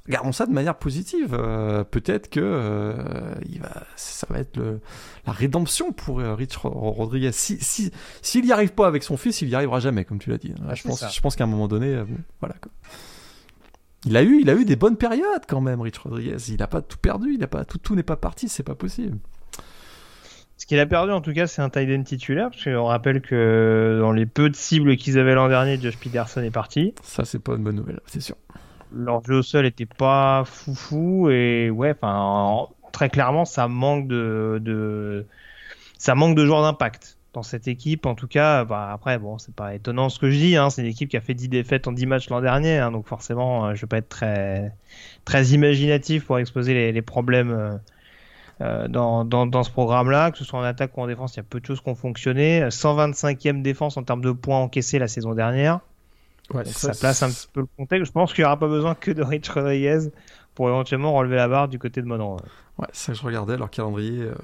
[0.09, 1.31] gardons ça de manière positive.
[1.91, 2.95] Peut-être que
[3.49, 4.81] il va, ça va être le,
[5.27, 7.33] la rédemption pour Rich Rodriguez.
[7.33, 10.31] S'il si, s'il n'y arrive pas avec son fils, il n'y arrivera jamais, comme tu
[10.31, 10.53] l'as dit.
[10.75, 12.03] je, pense, je pense qu'à un moment donné,
[12.41, 12.57] voilà.
[12.61, 12.73] Quoi.
[14.05, 16.37] Il a eu, il a eu des bonnes périodes quand même, Rich Rodriguez.
[16.49, 18.75] Il n'a pas tout perdu, il a pas tout, tout n'est pas parti, c'est pas
[18.75, 19.19] possible.
[20.57, 23.21] Ce qu'il a perdu en tout cas, c'est un tight end titulaire, parce qu'on rappelle
[23.21, 26.95] que dans les peu de cibles qu'ils avaient l'an dernier, Josh Peterson est parti.
[27.03, 28.37] Ça, c'est pas une bonne nouvelle, c'est sûr.
[28.93, 34.59] Leur jeu au sol était pas foufou et ouais, enfin très clairement, ça manque de,
[34.63, 35.27] de
[35.99, 38.05] ça manque de joueurs d'impact dans cette équipe.
[38.07, 40.57] En tout cas, bah, après, bon, c'est pas étonnant ce que je dis.
[40.57, 40.71] Hein.
[40.71, 42.79] C'est une équipe qui a fait 10 défaites en 10 matchs l'an dernier.
[42.79, 42.91] Hein.
[42.91, 44.73] donc forcément, euh, je vais pas être très,
[45.25, 47.77] très imaginatif pour exposer les, les problèmes euh,
[48.61, 50.33] euh dans, dans, dans, ce programme-là.
[50.33, 51.89] Que ce soit en attaque ou en défense, il y a peu de choses qui
[51.89, 52.65] ont fonctionné.
[52.65, 55.81] 125e défense en termes de points encaissés la saison dernière.
[56.53, 58.07] Ouais, ça, place un petit peu le contexte.
[58.07, 60.11] Je pense qu'il n'y aura pas besoin que de Rich Rodriguez
[60.57, 62.41] pour éventuellement relever la barre du côté de Monroe.
[62.79, 64.23] Ouais, ça je regardais leur calendrier.
[64.23, 64.35] Euh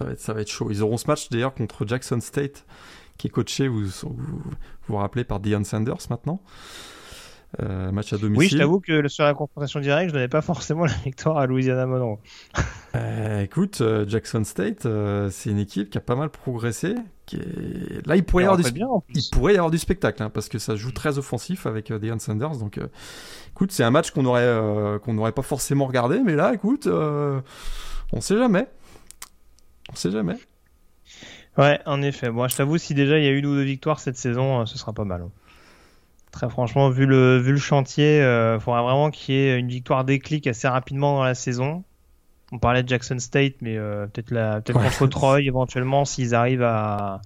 [0.00, 0.68] ça va être, ça va être chaud.
[0.70, 2.64] Ils auront ce match d'ailleurs contre Jackson State,
[3.18, 4.42] qui est coaché, vous vous,
[4.88, 6.40] vous, rappelez, par Deion Sanders maintenant.
[7.60, 8.38] Euh, match à domicile.
[8.38, 11.46] Oui, je t'avoue que sur la confrontation directe, je donnais pas forcément la victoire à
[11.46, 12.18] Louisiana Monroe.
[12.96, 14.84] Euh, écoute, euh, Jackson State,
[15.30, 16.96] c'est une équipe qui a pas mal progressé.
[17.24, 17.38] Qui
[18.04, 18.64] Là, il pourrait, y avoir, du...
[19.14, 22.18] il pourrait y avoir du spectacle, hein, parce que ça joue très offensif avec Deion
[22.18, 22.56] Sanders.
[22.56, 22.80] Donc,
[23.50, 28.66] écoute, c'est un match qu'on n'aurait pas forcément regardé, mais là, écoute, on sait jamais.
[29.92, 30.36] On sait jamais.
[31.58, 32.30] Ouais, en effet.
[32.30, 34.66] Moi, je t'avoue, si déjà il y a une ou deux victoires cette saison, euh,
[34.66, 35.22] ce sera pas mal.
[35.22, 35.30] Hein.
[36.30, 39.68] Très franchement, vu le, vu le chantier, il euh, faudra vraiment qu'il y ait une
[39.68, 41.82] victoire déclic assez rapidement dans la saison.
[42.52, 47.20] On parlait de Jackson State, mais euh, peut-être peut contre Troy éventuellement, s'ils arrivent à,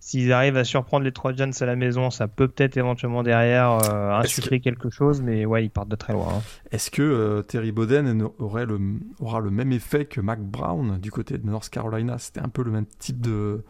[0.00, 3.78] S'ils arrivent à surprendre les trois Giants à la maison, ça peut peut-être éventuellement derrière
[3.92, 6.28] euh, insuffler quelque chose, mais ouais, ils partent de très loin.
[6.36, 6.42] Hein.
[6.70, 8.78] Est-ce que euh, Terry Bowden aurait le,
[9.20, 12.16] aura le même effet que Mac Brown du côté de North Carolina?
[12.18, 13.64] C'était un peu le même type de,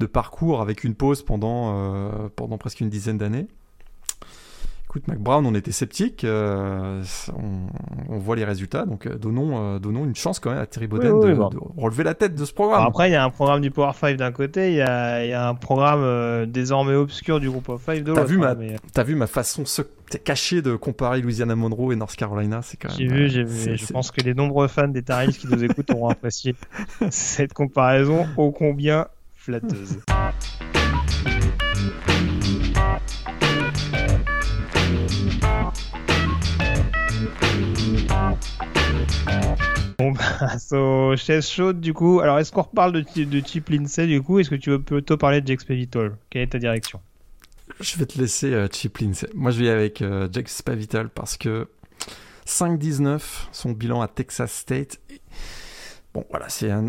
[0.00, 3.46] de parcours avec une pause pendant, euh, pendant presque une dizaine d'années.
[4.88, 7.02] Écoute, Mac Brown, on était sceptique, euh,
[8.08, 10.86] on, voit les résultats, donc euh, donnons, euh, donnons une chance quand même à Terry
[10.86, 11.36] Bowden de,
[11.76, 12.86] relever la tête de ce programme.
[12.86, 15.34] après, il y a un programme du Power 5 d'un côté, il y a, y
[15.34, 18.22] a, un programme désormais obscur du groupe of 5 de l'autre.
[18.22, 18.54] T'as vu, ma,
[18.96, 19.64] as vu ma façon
[20.24, 22.96] cachée de comparer Louisiana Monroe et North Carolina C'est quand même.
[22.96, 23.76] J'ai vu, j'ai vu.
[23.76, 26.56] Je pense que les nombreux fans des Tar qui nous écoutent auront apprécié
[27.10, 29.98] cette comparaison ô combien flatteuse.
[40.00, 42.20] On passe aux chaises chaudes du coup.
[42.20, 44.38] Alors est-ce qu'on reparle de, de Chip Lindsay du coup?
[44.38, 47.00] Est-ce que tu veux plutôt parler de Jack Spavital Quelle est ta direction?
[47.80, 49.28] Je vais te laisser euh, Chip Lindsay.
[49.34, 51.68] Moi je vais avec euh, Jack Spavital parce que
[52.46, 53.20] 5-19,
[53.50, 55.00] son bilan à Texas State.
[56.14, 56.86] bon, voilà, c'est un.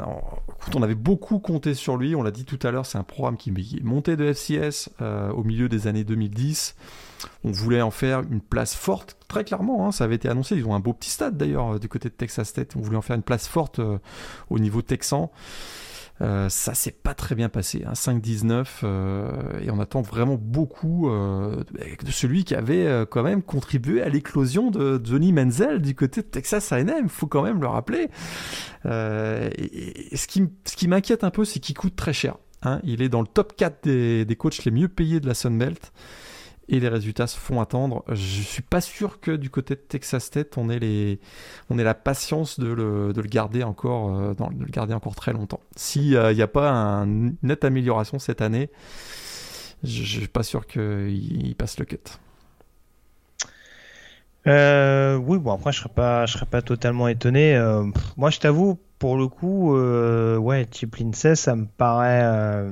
[0.74, 2.16] on avait beaucoup compté sur lui.
[2.16, 5.43] On l'a dit tout à l'heure, c'est un programme qui est monté de FCS au
[5.43, 6.76] milieu des années 2010.
[7.43, 9.88] On voulait en faire une place forte, très clairement.
[9.88, 10.55] Hein, ça avait été annoncé.
[10.55, 12.76] Ils ont un beau petit stade d'ailleurs du côté de Texas State.
[12.76, 13.80] On voulait en faire une place forte
[14.49, 15.32] au niveau texan.
[16.22, 21.09] Euh, ça s'est pas très bien passé, hein, 5-19, euh, et on attend vraiment beaucoup
[21.09, 21.63] euh,
[22.03, 26.28] de celui qui avait quand même contribué à l'éclosion de Johnny Menzel du côté de
[26.28, 28.09] Texas A&M, faut quand même le rappeler.
[28.84, 32.36] Ce qui, m'inquiète un peu, c'est qu'il coûte très cher.
[32.63, 32.82] Hein.
[32.84, 35.93] Il est dans le top 4 des, des coachs les mieux payés de la Sunbelt
[36.70, 38.03] et les résultats se font attendre.
[38.09, 41.20] Je suis pas sûr que du côté de Texas Tech, on ait les,
[41.70, 45.15] on ait la patience de le, de le garder encore, euh, de le garder encore
[45.15, 45.61] très longtemps.
[45.76, 48.70] S'il n'y a pas une nette amélioration cette année,
[49.84, 51.97] je, je suis pas sûr qu'il passe le cut.
[54.47, 57.55] Euh, oui, bon après je serais pas, serais pas totalement étonné.
[57.55, 57.84] Euh,
[58.15, 62.70] moi, je t'avoue, pour le coup, euh, ouais, Chip Lindsay, ça me paraît, euh,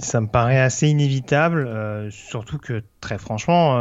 [0.00, 1.66] ça me paraît assez inévitable.
[1.68, 3.78] Euh, surtout que très franchement,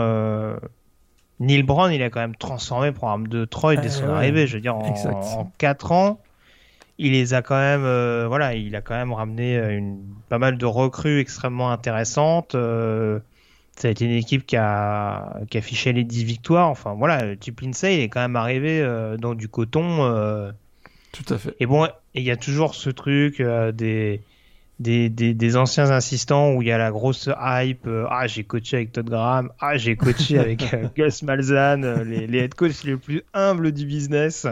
[1.39, 4.45] Neil Brown, il a quand même transformé le programme de Troy dès son arrivée.
[4.45, 6.19] Je veux dire, en, en 4 ans,
[6.99, 10.65] il les a quand même, voilà, il a quand même ramené une, pas mal de
[10.67, 12.51] recrues extrêmement intéressantes.
[12.51, 16.69] ça a été une équipe qui a, qui a les 10 victoires.
[16.69, 18.85] Enfin voilà, Chip Lindsay, il est quand même arrivé
[19.19, 20.53] dans du coton
[21.17, 21.55] tout à fait.
[21.59, 24.21] Et bon, il y a toujours ce truc euh, des,
[24.79, 27.87] des, des, anciens assistants où il y a la grosse hype.
[27.87, 29.51] Euh, ah, j'ai coaché avec Todd Graham.
[29.59, 33.85] Ah, j'ai coaché avec euh, Gus Malzahn, les, les head coachs les plus humbles du
[33.85, 34.45] business.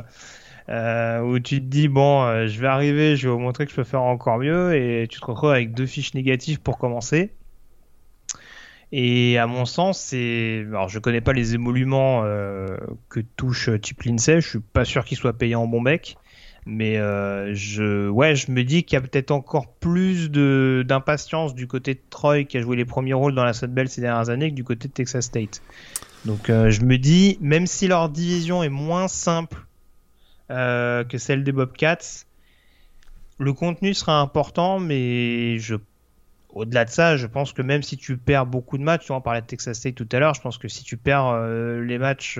[0.68, 3.84] où tu te dis bon, je vais arriver, je vais vous montrer que je peux
[3.84, 7.32] faire encore mieux, et tu te retrouves avec deux fiches négatives pour commencer.
[8.92, 10.64] Et à mon sens, c'est.
[10.70, 12.24] Alors, je connais pas les émoluments
[13.10, 14.42] que touche Chip Lindsay.
[14.42, 16.18] Je suis pas sûr qu'il soit payé en bon bec.
[16.66, 21.54] Mais euh, je, ouais, je me dis qu'il y a peut-être encore plus de d'impatience
[21.54, 24.30] du côté de Troy qui a joué les premiers rôles dans la Bell ces dernières
[24.30, 25.62] années que du côté de Texas State.
[26.26, 29.58] Donc euh, je me dis, même si leur division est moins simple
[30.50, 32.26] euh, que celle des Bobcats,
[33.38, 35.76] le contenu sera important, mais je
[36.50, 39.42] au-delà de ça, je pense que même si tu perds beaucoup de matchs, on parlait
[39.42, 41.38] de Texas State tout à l'heure, je pense que si tu perds
[41.82, 42.40] les matchs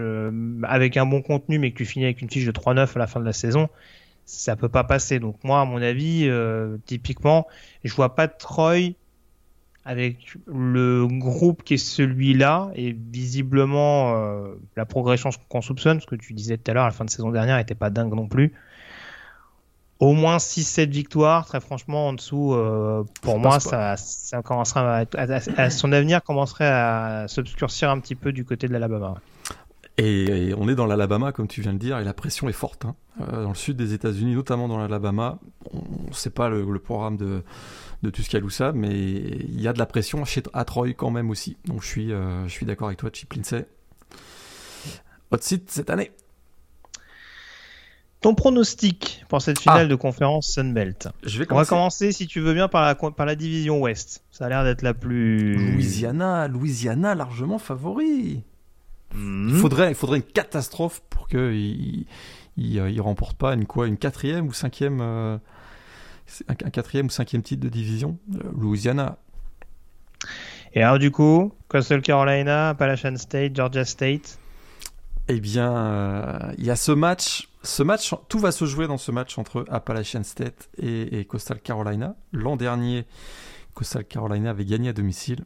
[0.64, 3.08] avec un bon contenu, mais que tu finis avec une fiche de 3-9 à la
[3.08, 3.68] fin de la saison,
[4.26, 5.20] ça peut pas passer.
[5.20, 7.48] Donc moi, à mon avis, euh, typiquement,
[7.84, 8.96] je vois pas Troy
[9.86, 16.16] avec le groupe qui est celui-là et visiblement euh, la progression qu'on soupçonne, ce que
[16.16, 18.28] tu disais tout à l'heure, à la fin de saison dernière était pas dingue non
[18.28, 18.54] plus.
[20.00, 25.70] Au moins 6-7 victoires, très franchement, en dessous, euh, pour moi, ça, ça commencera à,
[25.70, 29.16] son avenir commencerait à s'obscurcir un petit peu du côté de l'Alabama.
[29.98, 32.86] Et, on est dans l'Alabama, comme tu viens de dire, et la pression est forte.
[32.86, 32.96] Hein.
[33.22, 35.40] Euh, dans le sud des États-Unis, notamment dans l'Alabama,
[35.72, 37.44] on ne sait pas le, programme de,
[38.04, 41.56] de Tuscaloosa, mais il y a de la pression chez, à Troy quand même aussi.
[41.66, 43.66] Donc je suis, euh, je suis d'accord avec toi, Chip Lindsay.
[45.32, 46.12] Hot site cette année.
[48.20, 49.88] Ton pronostic pour cette finale ah.
[49.88, 51.10] de conférence Sunbelt?
[51.24, 54.24] Je vais On va commencer, si tu veux bien, par la, par la division Ouest.
[54.32, 55.56] Ça a l'air d'être la plus.
[55.74, 58.44] Louisiana, Louisiana largement favori.
[59.16, 62.06] Il, faudrait, il faudrait une catastrophe pour qu'il
[62.58, 65.38] il, il, remporte pas une quoi, une quatrième ou cinquième, euh,
[66.48, 68.18] un, quatrième ou cinquième titre de division.
[68.36, 69.18] Euh, Louisiana.
[70.74, 74.40] Et alors du coup, Coastal Carolina, Appalachian State, Georgia State?
[75.28, 77.50] Eh bien, euh, il y a ce match.
[77.64, 81.60] Ce match, tout va se jouer dans ce match entre Appalachian State et, et Coastal
[81.60, 82.16] Carolina.
[82.32, 83.06] L'an dernier,
[83.74, 85.46] Coastal Carolina avait gagné à domicile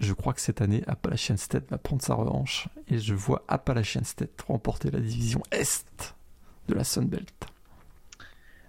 [0.00, 4.04] je crois que cette année, Appalachian State va prendre sa revanche et je vois Appalachian
[4.04, 6.14] State remporter la division Est
[6.68, 7.46] de la Sun Belt.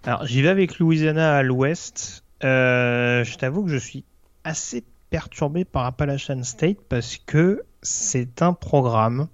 [0.04, 2.24] Alors, j'y vais avec Louisiana à l'ouest.
[2.44, 4.04] Euh, je t'avoue que je suis
[4.44, 9.28] assez perturbé par Appalachian State parce que c'est un programme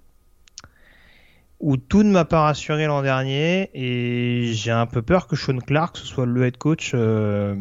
[1.59, 5.59] où tout ne m'a pas rassuré l'an dernier et j'ai un peu peur que Sean
[5.59, 7.55] Clark ce soit le head coach euh,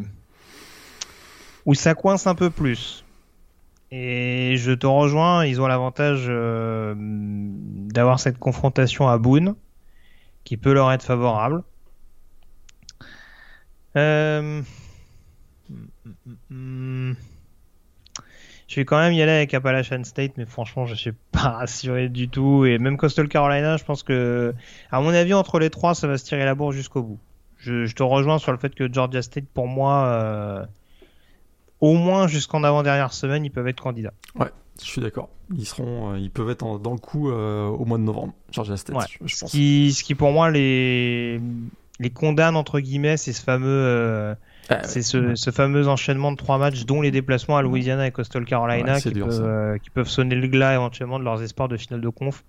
[1.67, 3.05] où ça coince un peu plus.
[3.93, 9.57] Et je te rejoins, ils ont l'avantage euh, d'avoir cette confrontation à Boone,
[10.45, 11.65] qui peut leur être favorable.
[13.97, 14.63] Euh,
[18.69, 22.09] je vais quand même y aller avec Appalachian State, mais franchement, je suis pas rassuré
[22.09, 22.65] du tout.
[22.65, 24.55] Et même Coastal Carolina, je pense que,
[24.93, 27.19] à mon avis, entre les trois, ça va se tirer la bourre jusqu'au bout.
[27.57, 30.65] Je, te rejoins sur le fait que Georgia State, pour moi, euh,
[31.81, 34.13] au moins jusqu'en avant-dernière semaine, ils peuvent être candidats.
[34.39, 34.51] Ouais,
[34.81, 35.29] je suis d'accord.
[35.57, 38.77] Ils seront, euh, ils peuvent être dans le coup euh, au mois de novembre, Georgia
[38.77, 39.31] State, je, pense.
[39.33, 41.41] Ce qui, ce qui pour moi les
[41.99, 44.35] les condamne entre guillemets, c'est ce fameux
[44.71, 48.11] Ah, c'est ce, ce fameux enchaînement de trois matchs, dont les déplacements à Louisiana et
[48.11, 49.43] Coastal Carolina, Ouais, qui, dur, peuvent, ça.
[49.43, 52.45] euh, qui peuvent sonner le glas éventuellement de leurs espoirs de finale de conf.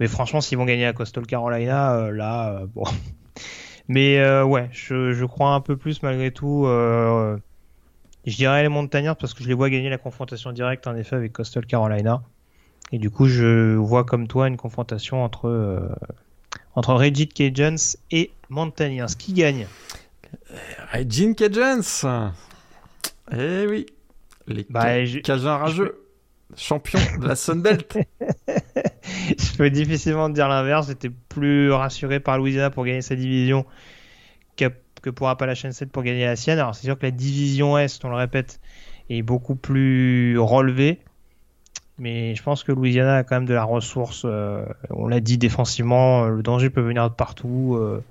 [0.00, 2.84] Mais franchement, s'ils vont gagner à Coastal Carolina, euh, là, euh, bon.
[3.88, 6.66] Mais euh, ouais, je, je crois un peu plus malgré tout.
[8.28, 11.16] Je dirais les Montagnards parce que je les vois gagner la confrontation directe en effet
[11.16, 12.22] avec Coastal Carolina.
[12.92, 15.88] Et du coup, je vois comme toi une confrontation entre euh,
[16.74, 19.16] entre Reggie Cajuns et Montagnards.
[19.18, 19.66] Qui gagne?
[20.92, 21.82] Regine Cajuns
[23.32, 23.86] Eh oui
[24.46, 26.00] Les Bah, Ca- je- Cajuns rageux,
[26.56, 27.98] champions de la Sunbelt.
[29.38, 30.86] Je peux difficilement te dire l'inverse.
[30.88, 33.66] J'étais plus rassuré par Louisiana pour gagner sa division
[34.56, 34.66] que,
[35.08, 36.58] que pour Appalachian 7 pour gagner la sienne.
[36.58, 38.60] Alors c'est sûr que la division Est, on le répète,
[39.08, 41.00] est beaucoup plus relevée.
[41.98, 44.22] Mais je pense que Louisiana a quand même de la ressource.
[44.24, 47.76] euh, on l'a dit défensivement, euh, le danger peut venir de partout.
[47.76, 48.04] euh,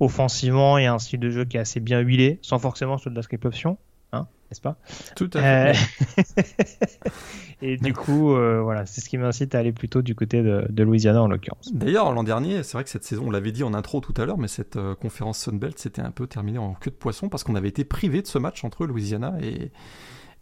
[0.00, 2.98] offensivement, il y a un style de jeu qui est assez bien huilé, sans forcément
[2.98, 3.78] sur de la script option,
[4.12, 4.76] hein, n'est-ce pas?
[5.16, 5.72] Tout à fait.
[6.18, 6.22] euh,
[7.60, 10.66] et du coup, euh, voilà, c'est ce qui m'incite à aller plutôt du côté de,
[10.68, 11.72] de Louisiana en l'occurrence.
[11.72, 14.24] D'ailleurs, l'an dernier, c'est vrai que cette saison, on l'avait dit en intro tout à
[14.24, 17.42] l'heure, mais cette euh, conférence Sunbelt s'était un peu terminée en queue de poisson parce
[17.42, 19.72] qu'on avait été privé de ce match entre Louisiana et,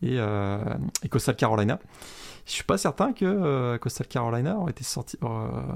[0.03, 0.59] et, euh,
[1.03, 1.79] et Coastal Carolina.
[2.45, 5.19] Je suis pas certain que Coastal Carolina aurait été sorti,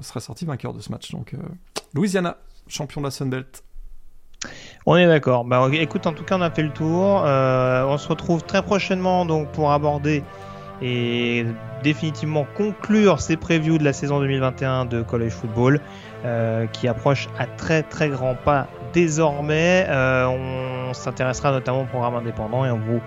[0.03, 1.11] serait sorti vainqueur de ce match.
[1.11, 1.35] Donc,
[1.95, 2.37] Louisiana,
[2.69, 3.65] champion de la Sunbelt.
[4.87, 5.45] On est d'accord.
[5.45, 7.25] Bah, écoute, en tout cas, on a fait le tour.
[7.25, 10.23] On se retrouve très prochainement donc pour aborder
[10.83, 11.47] et
[11.83, 15.81] définitivement conclure ces previews de la saison 2021 de College Football
[16.25, 19.87] euh, qui approche à très très grands pas désormais.
[19.89, 23.01] Euh, on s'intéressera notamment au programme indépendant et on vous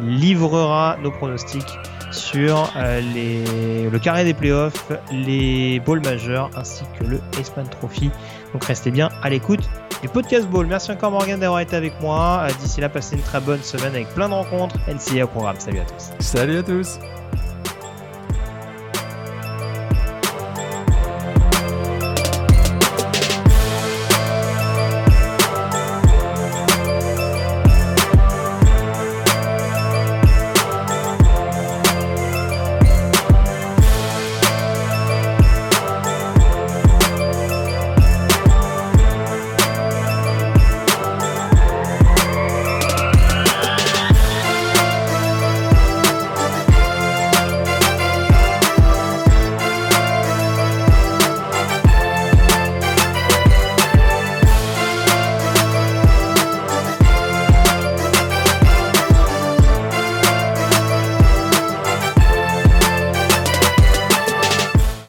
[0.00, 1.78] livrera nos pronostics
[2.10, 8.10] sur euh, le carré des playoffs, les balls majeurs ainsi que le Iceman Trophy.
[8.52, 9.68] Donc restez bien à l'écoute
[10.02, 10.66] du podcast Ball.
[10.66, 12.44] Merci encore Morgan d'avoir été avec moi.
[12.44, 14.76] Euh, D'ici là, passez une très bonne semaine avec plein de rencontres.
[14.88, 15.58] NCA au programme.
[15.58, 16.10] Salut à tous.
[16.20, 16.98] Salut à tous